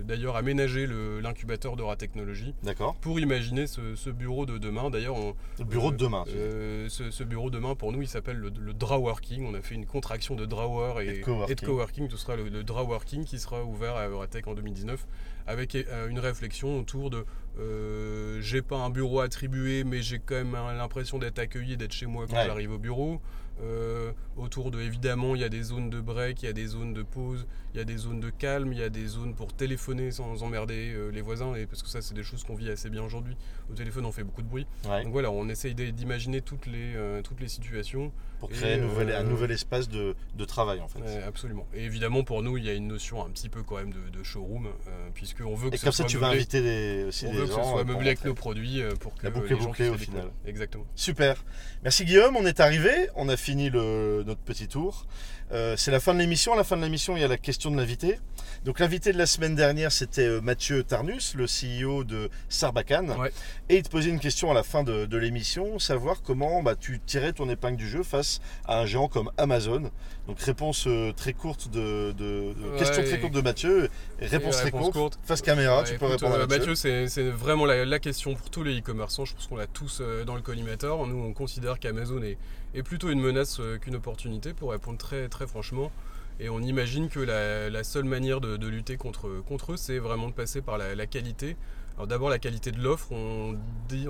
d'ailleurs 0.04 0.36
aménagé 0.36 0.88
le- 0.88 1.20
l'incubateur 1.20 1.76
d'Aura 1.76 1.96
Technologies 1.96 2.54
D'accord. 2.64 2.96
pour 2.96 3.20
imaginer 3.20 3.68
ce, 3.68 3.96
ce 3.96 4.10
bureau 4.10 4.46
de 4.46 4.58
demain. 4.58 4.90
D'ailleurs, 4.90 5.16
Le 5.60 5.66
bureau 5.66 5.92
de 5.92 5.96
euh, 5.96 5.98
demain. 5.98 6.24
euh, 6.30 6.88
ce, 6.90 7.12
ce 7.12 7.24
bureau 7.24 7.50
demain 7.50 7.76
pour 7.76 7.92
nous, 7.92 8.02
il 8.02 8.08
s'appelle 8.08 8.38
le, 8.38 8.52
le 8.60 8.74
Draworking. 8.74 9.46
On 9.46 9.54
a 9.54 9.62
fait 9.62 9.76
une 9.76 9.86
contraction 9.86 10.36
de 10.36 10.46
Drawer 10.46 11.02
et, 11.04 11.08
Et 11.08 11.20
de 11.20 11.24
coworking. 11.24 11.56
de 11.56 11.66
coworking. 11.66 12.10
Ce 12.10 12.18
sera 12.18 12.36
le, 12.36 12.50
le 12.50 12.64
Draworking 12.64 13.24
qui 13.26 13.40
sera 13.40 13.64
ouvert 13.64 13.96
à 13.96 14.08
Euratech 14.08 14.48
en 14.48 14.54
2019 14.56 15.06
avec 15.48 15.76
euh, 15.76 16.08
une 16.10 16.20
réflexion 16.20 16.80
autour 16.80 17.10
de 17.10 17.26
euh, 17.60 18.40
j'ai 18.42 18.62
pas 18.62 18.78
un 18.78 18.90
bureau 18.90 19.20
attribué, 19.22 19.84
mais 19.84 20.02
j'ai 20.02 20.20
quand 20.20 20.36
même 20.36 20.54
l'impression 20.78 21.20
d'être 21.20 21.40
accueilli, 21.40 21.78
d'être 21.78 21.94
chez 21.94 22.06
moi 22.06 22.26
quand 22.28 22.36
Ouais. 22.36 22.46
j'arrive 22.46 22.72
au 22.72 22.78
bureau. 22.80 23.22
Euh, 23.64 24.12
autour 24.36 24.70
de, 24.70 24.82
évidemment, 24.82 25.34
il 25.34 25.40
y 25.40 25.46
a 25.46 25.48
des 25.50 25.64
zones 25.64 25.90
de 25.90 26.02
break, 26.02 26.44
il 26.44 26.48
y 26.48 26.50
a 26.50 26.54
des 26.54 26.66
zones 26.68 26.94
de 26.94 27.04
pause, 27.04 27.48
il 27.74 27.78
y 27.78 27.80
a 27.80 27.86
des 27.86 27.96
zones 27.96 28.20
de 28.20 28.30
calme, 28.30 28.74
il 28.74 28.80
y 28.80 28.84
a 28.84 28.90
des 28.90 29.08
zones 29.08 29.34
pour 29.34 29.54
téléphoner 29.54 30.12
sans 30.12 30.44
emmerder 30.44 30.92
euh, 30.94 31.10
les 31.10 31.22
voisins, 31.22 31.56
et 31.56 31.66
parce 31.66 31.82
que 31.82 31.88
ça, 31.88 32.02
c'est 32.02 32.14
des 32.14 32.24
choses 32.24 32.44
qu'on 32.44 32.56
vit 32.56 32.70
assez 32.70 32.90
bien 32.90 33.02
aujourd'hui. 33.02 33.38
Au 33.72 33.74
téléphone, 33.74 34.06
on 34.06 34.12
fait 34.12 34.26
beaucoup 34.26 34.42
de 34.42 34.50
bruit. 34.50 34.68
Ouais, 34.90 35.04
Donc 35.06 35.14
voilà, 35.14 35.32
on 35.32 35.48
essaye 35.48 35.74
d'imaginer 35.74 36.42
toutes 36.42 36.66
les, 36.66 36.96
toutes 37.24 37.40
les 37.40 37.48
situations. 37.48 38.12
pour 38.42 38.52
et, 38.52 38.56
créer 38.56 38.74
un 38.74 38.80
nouvel, 38.88 39.14
un 39.14 39.24
nouvel 39.24 39.52
espace 39.52 39.88
de, 39.88 40.16
de 40.36 40.44
travail 40.46 40.82
en 40.82 40.90
fait. 40.90 41.00
Absolument. 41.26 41.66
Et 41.74 41.86
évidemment, 41.86 42.24
pour 42.26 42.44
nous, 42.44 42.58
il 42.58 42.66
y 42.66 42.70
a 42.70 42.74
une 42.74 42.90
notion 42.90 43.26
un 43.26 43.30
petit 43.30 43.48
peu 43.48 43.64
quand 43.64 43.78
même 43.78 43.94
de, 43.94 44.10
de 44.10 44.22
showroom, 44.22 44.68
euh, 44.68 45.10
veut 45.44 45.70
que 45.70 45.76
Et 45.76 45.78
ce 45.78 45.84
comme 45.84 45.92
ça, 45.92 46.04
soit 46.04 46.06
tu 46.10 46.18
vas 46.18 46.28
inviter 46.28 46.62
des, 46.62 47.04
aussi 47.08 47.26
on 47.26 47.32
des 47.32 47.38
veut 47.38 47.44
que 47.46 47.52
gens. 47.52 47.64
ce 47.64 47.70
soit 47.70 47.82
euh, 47.82 47.86
meublé 47.86 48.08
avec 48.08 48.24
nos 48.26 48.34
produits 48.34 48.82
euh, 48.82 48.92
pour 48.96 49.16
que 49.16 49.24
La 49.24 49.30
boucle 49.30 49.50
les 49.50 49.56
est 49.56 49.60
gens 49.60 49.66
bouclée 49.66 49.90
au 49.90 49.98
final. 49.98 50.30
Exactement. 50.46 50.86
Super. 50.96 51.44
Merci 51.84 52.06
Guillaume, 52.06 52.36
on 52.38 52.46
est 52.46 52.60
arrivé, 52.60 52.92
on 53.16 53.30
a 53.30 53.38
fini 53.38 53.70
le, 53.70 54.24
notre 54.26 54.42
petit 54.42 54.68
tour. 54.68 55.06
Euh, 55.52 55.76
c'est 55.78 55.92
la 55.92 56.00
fin 56.00 56.14
de 56.14 56.20
l'émission. 56.20 56.54
À 56.54 56.56
la 56.56 56.64
fin 56.64 56.76
de 56.76 56.82
l'émission, 56.82 57.16
il 57.16 57.22
y 57.22 57.24
a 57.24 57.28
la 57.28 57.38
question 57.38 57.70
de 57.72 57.78
l'invité. 57.78 58.20
Donc 58.64 58.80
l'invité 58.80 59.14
de 59.14 59.18
la 59.18 59.28
semaine 59.28 59.54
dernière, 59.56 59.92
c'était 59.92 60.26
euh, 60.26 60.42
Mathieu 60.42 60.84
Tarnus, 60.84 61.36
le 61.36 61.46
CEO 61.46 62.04
de 62.04 62.30
Sarbacane. 62.50 63.12
Ouais. 63.12 63.32
Et 63.70 63.78
il 63.78 63.84
te 63.84 63.90
posait 63.90 64.10
une 64.10 64.20
question 64.20 64.50
à 64.50 64.56
la 64.56 64.64
fin 64.64 64.84
de, 64.84 65.06
de 65.06 65.18
l'émission, 65.18 65.78
savoir 65.78 66.24
comment 66.24 66.64
bah, 66.64 66.76
tu 66.76 67.00
tirais 67.06 67.32
ton 67.32 67.48
épingle 67.50 67.78
du 67.78 67.88
jeu 67.88 68.02
face 68.02 68.40
à 68.66 68.80
un 68.80 68.86
géant 68.88 69.08
comme 69.08 69.30
Amazon. 69.38 69.92
Donc 70.28 70.40
réponse 70.42 70.86
euh, 70.88 71.12
très 71.14 71.34
courte 71.34 71.70
de, 71.70 72.12
de- 72.18 72.54
de- 72.54 72.70
Ouais, 72.72 72.80
question 72.80 73.04
très 73.04 73.20
courte 73.20 73.34
de 73.34 73.42
Mathieu, 73.42 73.90
et 74.20 74.26
réponse 74.26 74.56
Et 74.56 74.58
très 74.58 74.64
réponse 74.66 74.82
courte, 74.86 74.94
courte. 74.96 75.20
face 75.24 75.44
caméra, 75.44 75.80
Ouais, 75.82 75.84
tu 75.84 76.00
peux 76.00 76.06
écoute, 76.08 76.22
répondre 76.22 76.36
à 76.36 76.48
Mathieu. 76.48 76.58
Mathieu, 76.72 77.08
c'est 77.08 77.30
vraiment 77.30 77.66
la, 77.66 77.86
la 77.86 78.00
question 78.00 78.34
pour 78.34 78.50
tous 78.50 78.64
les 78.64 78.80
e-commerçants. 78.80 79.26
Je 79.26 79.36
pense 79.36 79.46
qu'on 79.46 79.58
l'a 79.58 79.68
tous 79.68 80.02
dans 80.26 80.34
le 80.36 80.42
collimateur. 80.42 81.06
Nous, 81.06 81.18
on 81.24 81.34
considère 81.34 81.80
qu'Amazon 81.80 82.24
est, 82.24 82.38
est 82.78 82.84
plutôt 82.84 83.10
une 83.10 83.22
menace 83.22 83.60
euh, 83.60 83.78
qu'une 83.78 83.96
opportunité, 83.96 84.54
pour 84.54 84.72
répondre 84.72 84.98
très, 84.98 85.28
très 85.30 85.48
franchement. 85.48 85.92
Et 86.40 86.50
on 86.50 86.60
imagine 86.62 87.08
que 87.08 87.20
la, 87.22 87.70
la 87.70 87.84
seule 87.86 88.04
manière 88.04 88.42
de, 88.42 88.58
de 88.58 88.68
lutter 88.68 88.98
contre, 88.98 89.42
contre 89.48 89.74
eux, 89.74 89.78
c'est 89.78 90.00
vraiment 90.00 90.28
de 90.28 90.34
passer 90.34 90.62
par 90.62 90.78
la, 90.78 90.94
la 90.94 91.08
qualité. 91.08 91.56
Alors 91.96 92.08
d'abord 92.08 92.30
la 92.30 92.40
qualité 92.40 92.74
de 92.74 92.82
l'offre, 92.82 93.14
on, 93.14 93.56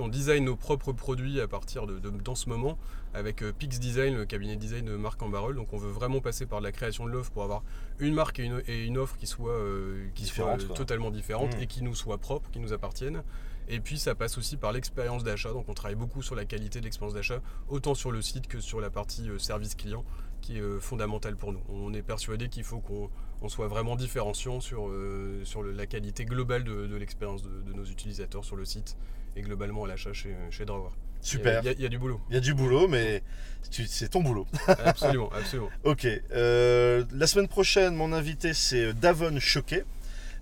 on 0.00 0.08
design 0.08 0.44
nos 0.44 0.56
propres 0.56 0.90
produits 0.92 1.40
à 1.40 1.46
partir 1.46 1.86
de, 1.86 2.00
de- 2.00 2.10
dans 2.10 2.34
ce 2.34 2.48
moment 2.48 2.76
avec 3.14 3.42
euh, 3.44 3.52
Pix 3.56 3.78
Design, 3.78 4.16
le 4.16 4.24
cabinet 4.26 4.56
de 4.56 4.60
design 4.60 4.84
de 4.86 4.96
Marc 4.96 5.22
en 5.22 5.28
Barrel. 5.28 5.54
Donc 5.54 5.72
on 5.72 5.78
veut 5.78 5.92
vraiment 5.92 6.18
passer 6.20 6.46
par 6.46 6.60
la 6.60 6.72
création 6.72 7.06
de 7.06 7.12
l'offre 7.12 7.30
pour 7.30 7.44
avoir 7.44 7.62
une 8.00 8.12
marque 8.12 8.40
et 8.40 8.44
une, 8.46 8.60
et 8.66 8.84
une 8.84 8.98
offre 8.98 9.16
qui 9.16 9.28
soit, 9.28 9.52
euh, 9.52 10.08
qui 10.16 10.24
soit 10.24 10.46
euh, 10.48 10.74
totalement 10.74 11.12
différente 11.12 11.56
Mm. 11.56 11.60
et 11.62 11.66
qui 11.68 11.84
nous 11.84 11.94
soit 11.94 12.18
propre, 12.18 12.50
qui 12.50 12.58
nous 12.58 12.72
appartienne. 12.72 13.22
Et 13.68 13.80
puis 13.80 13.98
ça 13.98 14.14
passe 14.14 14.38
aussi 14.38 14.56
par 14.56 14.72
l'expérience 14.72 15.24
d'achat. 15.24 15.50
Donc 15.52 15.68
on 15.68 15.74
travaille 15.74 15.96
beaucoup 15.96 16.22
sur 16.22 16.34
la 16.34 16.44
qualité 16.44 16.78
de 16.80 16.84
l'expérience 16.84 17.14
d'achat, 17.14 17.40
autant 17.68 17.94
sur 17.94 18.12
le 18.12 18.22
site 18.22 18.46
que 18.46 18.60
sur 18.60 18.80
la 18.80 18.90
partie 18.90 19.28
euh, 19.28 19.38
service 19.38 19.74
client, 19.74 20.04
qui 20.40 20.58
est 20.58 20.60
euh, 20.60 20.78
fondamentale 20.80 21.36
pour 21.36 21.52
nous. 21.52 21.62
On 21.68 21.92
est 21.94 22.02
persuadé 22.02 22.48
qu'il 22.48 22.62
faut 22.64 22.78
qu'on 22.80 23.10
on 23.42 23.48
soit 23.48 23.68
vraiment 23.68 23.96
différenciant 23.96 24.60
sur, 24.60 24.88
euh, 24.88 25.40
sur 25.44 25.62
le- 25.62 25.72
la 25.72 25.86
qualité 25.86 26.24
globale 26.24 26.64
de, 26.64 26.86
de 26.86 26.96
l'expérience 26.96 27.42
de, 27.42 27.62
de 27.62 27.72
nos 27.72 27.84
utilisateurs 27.84 28.44
sur 28.44 28.56
le 28.56 28.64
site 28.64 28.96
et 29.34 29.42
globalement 29.42 29.84
à 29.84 29.88
l'achat 29.88 30.12
chez, 30.12 30.34
chez 30.50 30.64
Drawer. 30.64 30.90
Super. 31.20 31.60
Il 31.62 31.66
y, 31.66 31.68
a- 31.68 31.72
il 31.72 31.80
y 31.82 31.86
a 31.86 31.88
du 31.88 31.98
boulot. 31.98 32.20
Il 32.30 32.34
y 32.34 32.36
a 32.38 32.40
du 32.40 32.54
boulot, 32.54 32.86
mais 32.88 33.22
c'est 33.70 34.08
ton 34.10 34.22
boulot. 34.22 34.46
Absolument, 34.84 35.28
absolument. 35.32 35.70
Ok. 35.84 36.06
euh, 36.06 37.04
la 37.12 37.26
semaine 37.26 37.48
prochaine, 37.48 37.94
mon 37.96 38.12
invité, 38.12 38.54
c'est 38.54 38.92
Davon 38.94 39.38
Choquet. 39.40 39.84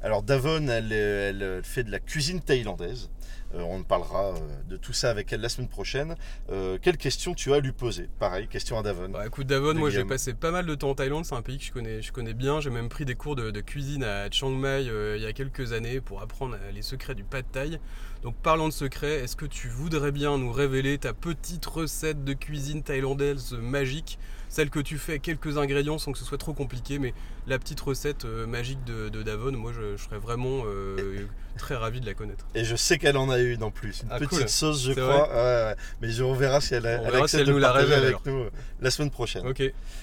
Alors, 0.03 0.23
Davon, 0.23 0.69
elle 0.69 1.63
fait 1.65 1.85
de 1.85 1.91
la 1.91 1.99
cuisine 2.01 2.41
thaïlandaise. 2.43 3.09
Euh, 3.55 3.61
on 3.63 3.83
parlera 3.83 4.31
euh, 4.31 4.39
de 4.69 4.77
tout 4.77 4.93
ça 4.93 5.11
avec 5.11 5.33
elle 5.33 5.41
la 5.41 5.49
semaine 5.49 5.69
prochaine. 5.69 6.17
Euh, 6.51 6.79
quelle 6.81 6.97
question 6.97 7.35
tu 7.35 7.53
as 7.53 7.57
à 7.57 7.61
lui 7.61 7.73
poser 7.73 8.09
Pareil, 8.19 8.49
question 8.49 8.79
à 8.79 8.83
Davon. 8.83 9.09
Bah, 9.09 9.27
écoute 9.27 9.47
Davon, 9.47 9.75
De 9.75 9.79
moi 9.79 9.91
j'ai 9.91 10.05
passé 10.05 10.35
pas 10.35 10.51
mal 10.51 10.67
de 10.67 10.75
temps 10.75 10.91
en 10.91 10.95
Thaïlande, 10.95 11.25
c'est 11.25 11.35
un 11.35 11.43
pays 11.43 11.59
que 11.59 11.65
je 11.65 11.73
connais, 11.73 12.03
je 12.03 12.13
connais 12.13 12.35
bien, 12.35 12.61
j'ai 12.61 12.71
même 12.71 12.89
pris 12.89 13.05
des 13.05 13.15
cours 13.15 13.37
de, 13.37 13.51
de 13.51 13.61
cuisine 13.61 14.05
à 14.05 14.31
Chiang 14.31 14.51
Mai 14.51 14.85
il 15.17 15.23
y 15.23 15.27
a 15.27 15.33
quelques 15.33 15.73
années 15.73 16.01
pour 16.01 16.23
apprendre 16.23 16.57
les 16.75 16.83
secrets 16.83 17.15
du 17.15 17.25
pad 17.25 17.45
thai. 17.53 17.79
Donc 18.23 18.35
parlant 18.37 18.69
de 18.69 18.73
secrets, 18.73 19.21
est-ce 19.21 19.37
que 19.37 19.45
tu 19.45 19.69
voudrais 19.69 20.11
bien 20.11 20.39
nous 20.39 20.51
révéler 20.51 20.97
ta 20.99 21.13
petite 21.13 21.67
recette 21.67 22.25
de 22.25 22.33
cuisine 22.33 22.83
thaïlandaise 22.83 23.53
magique? 23.53 24.19
Celle 24.49 24.71
que 24.71 24.79
tu 24.79 24.99
fais 24.99 25.13
avec 25.13 25.23
quelques 25.23 25.59
ingrédients 25.59 25.99
sans 25.99 26.13
que 26.13 26.19
ce 26.19 26.25
soit 26.25 26.39
trop 26.39 26.53
compliqué, 26.55 26.99
mais 27.01 27.13
la 27.47 27.59
petite 27.59 27.81
recette 27.81 28.25
magique 28.25 28.83
de, 28.85 29.09
de 29.09 29.23
Davon, 29.23 29.53
moi 29.53 29.73
je, 29.75 29.97
je 29.97 30.03
serais 30.03 30.19
vraiment 30.19 30.63
euh, 30.67 31.27
très 31.59 31.75
ravi 31.75 32.01
de 32.01 32.07
la 32.07 32.15
connaître. 32.15 32.47
Et 32.55 32.65
je 32.65 32.77
sais 32.77 32.99
qu'elle 32.99 33.14
en 33.17 33.31
a 33.31 33.39
une 33.39 33.63
en 33.63 33.71
plus. 33.71 34.01
Une 34.03 34.09
Ah, 34.11 34.19
petite 34.19 34.39
cool. 34.41 34.49
sauce, 34.49 34.83
je 34.85 34.93
crois. 34.93 35.75
Mais 36.01 36.11
je, 36.11 36.23
on 36.23 36.35
verra 36.35 36.61
si 36.61 36.75
elle, 36.75 36.85
On 36.85 36.89
elle 36.89 37.11
verra 37.13 37.25
accepte 37.25 37.29
si 37.31 37.37
elle 37.41 37.47
de 37.47 37.53
nous 37.53 37.59
la 37.59 37.73
révèle, 37.73 38.05
avec 38.05 38.27
nous 38.27 38.43
euh, 38.45 38.51
la 38.81 38.91
semaine 38.91 39.11
prochaine. 39.11 39.47
Ok, 39.47 39.63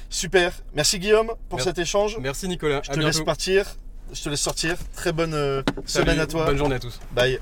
Super. 0.09 0.53
Merci 0.73 0.99
Guillaume 0.99 1.27
pour 1.49 1.57
Merci. 1.57 1.69
cet 1.69 1.79
échange. 1.79 2.17
merci 2.19 2.47
Nicolas, 2.47 2.81
Je 2.83 2.91
à 2.91 2.93
te 2.95 2.99
laisse 2.99 3.15
bientôt. 3.15 3.25
partir. 3.25 3.65
Je 4.13 4.21
te 4.23 4.29
laisse 4.29 4.41
sortir. 4.41 4.75
Très 4.95 5.13
bonne 5.13 5.33
euh, 5.33 5.63
Salut, 5.85 6.05
semaine 6.05 6.19
à 6.19 6.27
toi. 6.27 6.45
Bonne 6.45 6.57
journée 6.57 6.75
à 6.75 6.79
tous. 6.79 6.99
Bye. 7.13 7.39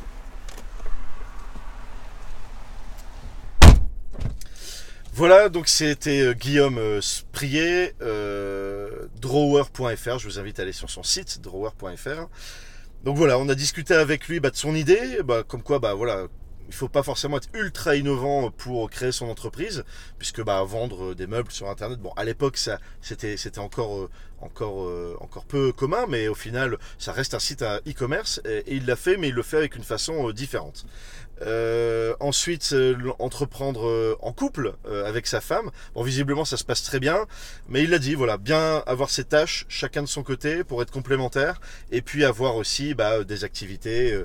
Voilà, 5.14 5.50
donc 5.50 5.68
c'était 5.68 6.22
euh, 6.22 6.34
Guillaume 6.34 7.02
Sprier, 7.02 7.94
euh, 8.02 9.08
drawer.fr. 9.20 10.18
Je 10.20 10.26
vous 10.28 10.40
invite 10.40 10.60
à 10.60 10.62
aller 10.62 10.72
sur 10.72 10.90
son 10.90 11.04
site, 11.04 11.42
drawer.fr. 11.42 12.28
Donc 13.04 13.16
voilà, 13.16 13.40
on 13.40 13.48
a 13.48 13.56
discuté 13.56 13.94
avec 13.94 14.28
lui 14.28 14.40
bah, 14.40 14.50
de 14.50 14.56
son 14.56 14.76
idée, 14.76 15.24
bah, 15.24 15.44
comme 15.48 15.64
quoi, 15.64 15.80
bah 15.80 15.94
voilà, 15.94 16.28
il 16.68 16.74
faut 16.74 16.90
pas 16.90 17.02
forcément 17.02 17.38
être 17.38 17.48
ultra 17.54 17.96
innovant 17.96 18.52
pour 18.52 18.90
créer 18.90 19.12
son 19.12 19.28
entreprise, 19.28 19.84
puisque 20.18 20.44
bah, 20.44 20.62
vendre 20.64 21.14
des 21.14 21.26
meubles 21.26 21.52
sur 21.52 21.70
Internet, 21.70 22.00
à 22.18 22.26
l'époque, 22.26 22.60
c'était, 23.02 23.38
c'était 23.38 23.60
encore, 23.60 24.10
encore, 24.42 24.90
encore 25.22 25.46
peu 25.46 25.72
commun, 25.72 26.06
mais 26.08 26.28
au 26.28 26.36
final, 26.36 26.78
ça 26.98 27.12
reste 27.12 27.34
un 27.34 27.40
site 27.40 27.62
e-commerce, 27.62 28.42
et, 28.46 28.64
il 28.68 28.86
l'a 28.86 28.96
fait, 28.96 29.18
mais 29.18 29.30
il 29.30 29.36
le 29.36 29.44
fait 29.44 29.58
avec 29.58 29.76
une 29.76 29.84
façon 29.84 30.32
différente. 30.32 30.86
Euh, 31.42 32.16
ensuite, 32.20 32.72
euh, 32.74 32.96
entreprendre 33.20 33.88
euh, 33.88 34.18
en 34.22 34.34
couple 34.34 34.74
avec 35.06 35.28
sa 35.28 35.42
femme. 35.42 35.72
Bon, 35.94 36.04
visiblement, 36.04 36.46
ça 36.46 36.58
se 36.58 36.64
passe 36.64 36.84
très 36.84 37.00
bien, 37.00 37.26
mais 37.70 37.84
il 37.84 37.94
a 37.94 38.00
dit, 38.00 38.16
voilà, 38.16 38.38
bien 38.38 38.84
avoir 38.86 39.10
ses 39.10 39.24
tâches, 39.24 39.66
chacun 39.70 40.02
de 40.02 40.08
son 40.08 40.24
côté, 40.24 40.64
pour 40.64 40.82
être 40.82 40.92
complémentaires, 40.92 41.62
et 41.92 42.02
puis 42.02 42.26
avoir 42.26 42.56
aussi 42.56 42.94
bah, 42.94 43.24
des 43.24 43.44
activités 43.44 44.24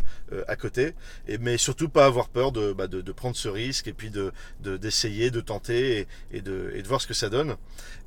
à 0.48 0.56
côté, 0.56 0.94
et, 1.28 1.38
mais 1.38 1.58
surtout 1.58 1.88
pas 1.88 2.06
avoir 2.06 2.28
peur 2.28 2.50
de, 2.52 2.72
bah, 2.72 2.86
de, 2.86 3.00
de 3.00 3.12
prendre 3.12 3.36
ce 3.36 3.48
risque, 3.48 3.88
et 3.88 3.92
puis 3.92 4.10
de 4.10 4.32
d'essayer, 4.60 5.30
de, 5.30 5.40
tenter, 5.40 6.00
et, 6.00 6.38
et, 6.38 6.40
de, 6.40 6.72
et 6.74 6.82
de 6.82 6.88
voir 6.88 7.00
ce 7.00 7.06
que 7.06 7.14
ça 7.14 7.28
donne. 7.28 7.56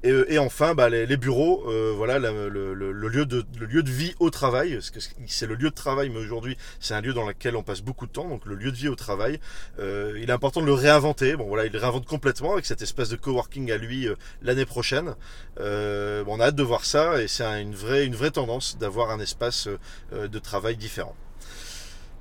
Et, 0.04 0.12
et 0.30 0.40
enfin, 0.40 0.74
bah, 0.76 0.90
les, 0.90 1.06
les 1.06 1.18
bureaux, 1.18 1.64
voilà, 1.98 2.20
le, 2.20 2.74
lieu 3.08 3.26
de, 3.26 3.92
vie 3.92 4.16
au 4.20 4.30
travail, 4.30 4.76
parce 4.76 4.92
que 4.92 5.00
c'est 5.28 5.48
le 5.48 5.56
lieu 5.56 5.70
de 5.70 5.76
travail, 5.76 6.10
mais 6.10 6.20
aujourd'hui, 6.20 6.58
c'est 6.80 6.94
un 6.94 7.02
lieu 7.02 7.14
dans 7.14 7.28
lequel 7.28 7.56
on 7.56 7.64
passe 7.64 7.82
beaucoup 7.82 8.08
de 8.08 8.12
temps, 8.12 8.28
donc 8.28 8.46
le 8.46 8.56
lieu 8.56 8.72
de 8.72 8.78
vie 8.78 8.88
au 8.88 8.96
travail. 8.96 9.40
Euh, 9.80 10.18
il 10.22 10.30
est 10.30 10.34
important 10.34 10.62
de 10.62 10.66
le 10.66 10.74
réinventer. 10.74 11.36
Bon 11.36 11.48
voilà, 11.48 11.66
il 11.66 11.72
le 11.72 11.80
réinvente 11.80 12.06
complètement 12.06 12.54
avec 12.54 12.66
cette 12.66 12.82
espèce 12.82 13.10
de 13.10 13.16
coworking 13.16 13.72
à 13.72 13.78
lui 13.78 14.08
euh, 14.08 14.16
l'année 14.42 14.66
prochaine. 14.66 15.16
Euh, 15.60 16.24
bon, 16.24 16.38
on 16.38 16.40
a 16.40 16.46
hâte 16.46 16.56
de 16.56 16.64
voir 16.64 16.86
ça 16.86 17.22
et 17.22 17.28
c'est 17.28 17.44
une 17.62 17.76
vraie, 17.76 18.06
une 18.06 18.16
vraie 18.16 18.32
tendance 18.32 18.78
d'avoir 18.78 19.10
un 19.10 19.20
espace 19.20 19.68
de 20.12 20.40
travail 20.40 20.78
différent. 20.78 21.16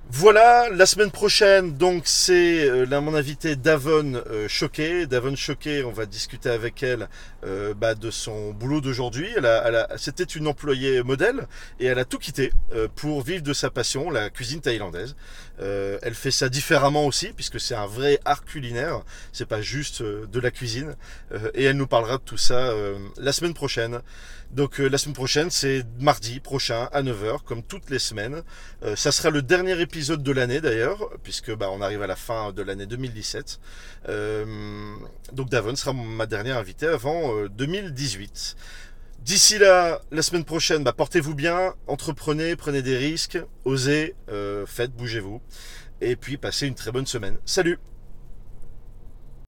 Voilà, 0.09 0.69
la 0.71 0.87
semaine 0.87 1.11
prochaine, 1.11 1.77
donc 1.77 2.05
c'est 2.07 2.65
euh, 2.65 2.87
là 2.87 3.01
mon 3.01 3.15
invité 3.17 3.57
Davon 3.57 4.23
euh, 4.31 4.47
Choquet. 4.47 5.07
Davon 5.07 5.35
Choquet, 5.35 5.83
on 5.83 5.91
va 5.91 6.07
discuter 6.07 6.49
avec 6.49 6.81
elle 6.85 7.09
euh, 7.45 7.75
bah, 7.75 7.97
de 7.97 8.13
son 8.13 8.53
boulot 8.53 8.81
d'aujourd'hui. 8.81 9.29
Elle 9.37 9.47
a, 9.47 9.89
C'était 9.97 10.23
une 10.25 10.47
employée 10.47 11.03
modèle 11.03 11.49
et 11.81 11.87
elle 11.87 11.99
a 11.99 12.05
tout 12.05 12.19
quitté 12.19 12.53
euh, 12.73 12.87
pour 12.95 13.23
vivre 13.23 13.43
de 13.43 13.53
sa 13.53 13.69
passion, 13.69 14.09
la 14.09 14.31
cuisine 14.31 14.61
thaïlandaise. 14.61 15.17
Euh, 15.61 15.99
elle 16.03 16.15
fait 16.15 16.31
ça 16.31 16.49
différemment 16.49 17.05
aussi 17.07 17.33
puisque 17.35 17.59
c'est 17.59 17.75
un 17.75 17.87
vrai 17.87 18.21
art 18.25 18.45
culinaire. 18.45 19.03
C'est 19.33 19.47
pas 19.47 19.61
juste 19.61 20.03
de 20.03 20.41
la 20.41 20.53
cuisine. 20.53 20.95
et 21.55 21.65
elle 21.65 21.77
nous 21.77 21.89
parlera 21.89 22.19
de 22.19 22.23
tout 22.23 22.37
ça 22.39 22.73
la 23.19 23.33
semaine 23.33 23.55
prochaine. 23.55 24.01
Donc 24.53 24.79
la 24.79 24.97
semaine 24.97 25.15
prochaine, 25.15 25.51
c'est 25.51 25.85
mardi 26.01 26.41
prochain 26.41 26.89
à 26.93 27.03
9h, 27.03 27.43
comme 27.45 27.63
toutes 27.63 27.91
les 27.91 27.99
semaines. 27.99 28.43
ça 28.95 29.13
sera 29.13 29.31
le 29.31 29.43
dernier 29.43 29.73
épisode 29.81 29.97
épisode 29.97 30.23
de 30.23 30.33
l'année 30.33 30.61
d'ailleurs, 30.61 31.11
puisque 31.23 31.55
bah, 31.55 31.71
on 31.71 31.81
arrive 31.81 32.03
à 32.03 32.07
la 32.07 32.17
fin 32.17 32.53
de 32.53 32.61
l'année 32.63 32.85
2017. 32.87 33.59
Euh, 34.09 34.95
donc 35.33 35.49
Davon 35.49 35.75
sera 35.75 35.95
ma 35.95 36.27
dernière 36.27 36.59
invitée 36.59 36.87
avant 36.87 37.47
2018. 37.47 38.57
Euh, 38.57 38.63
D'ici 39.21 39.59
là, 39.59 40.03
la 40.13 40.23
semaine 40.23 40.45
prochaine, 40.45 40.85
bah, 40.85 40.93
portez-vous 40.93 41.35
bien, 41.35 41.75
entreprenez, 41.89 42.55
prenez 42.55 42.83
des 42.83 42.97
risques, 42.97 43.39
osez, 43.65 44.15
euh, 44.29 44.67
faites, 44.67 44.93
bougez-vous, 44.93 45.41
et 46.01 46.15
puis 46.15 46.37
passez 46.37 46.67
une 46.67 46.75
très 46.77 46.93
bonne 46.93 47.07
semaine. 47.07 47.39
Salut 47.45 47.79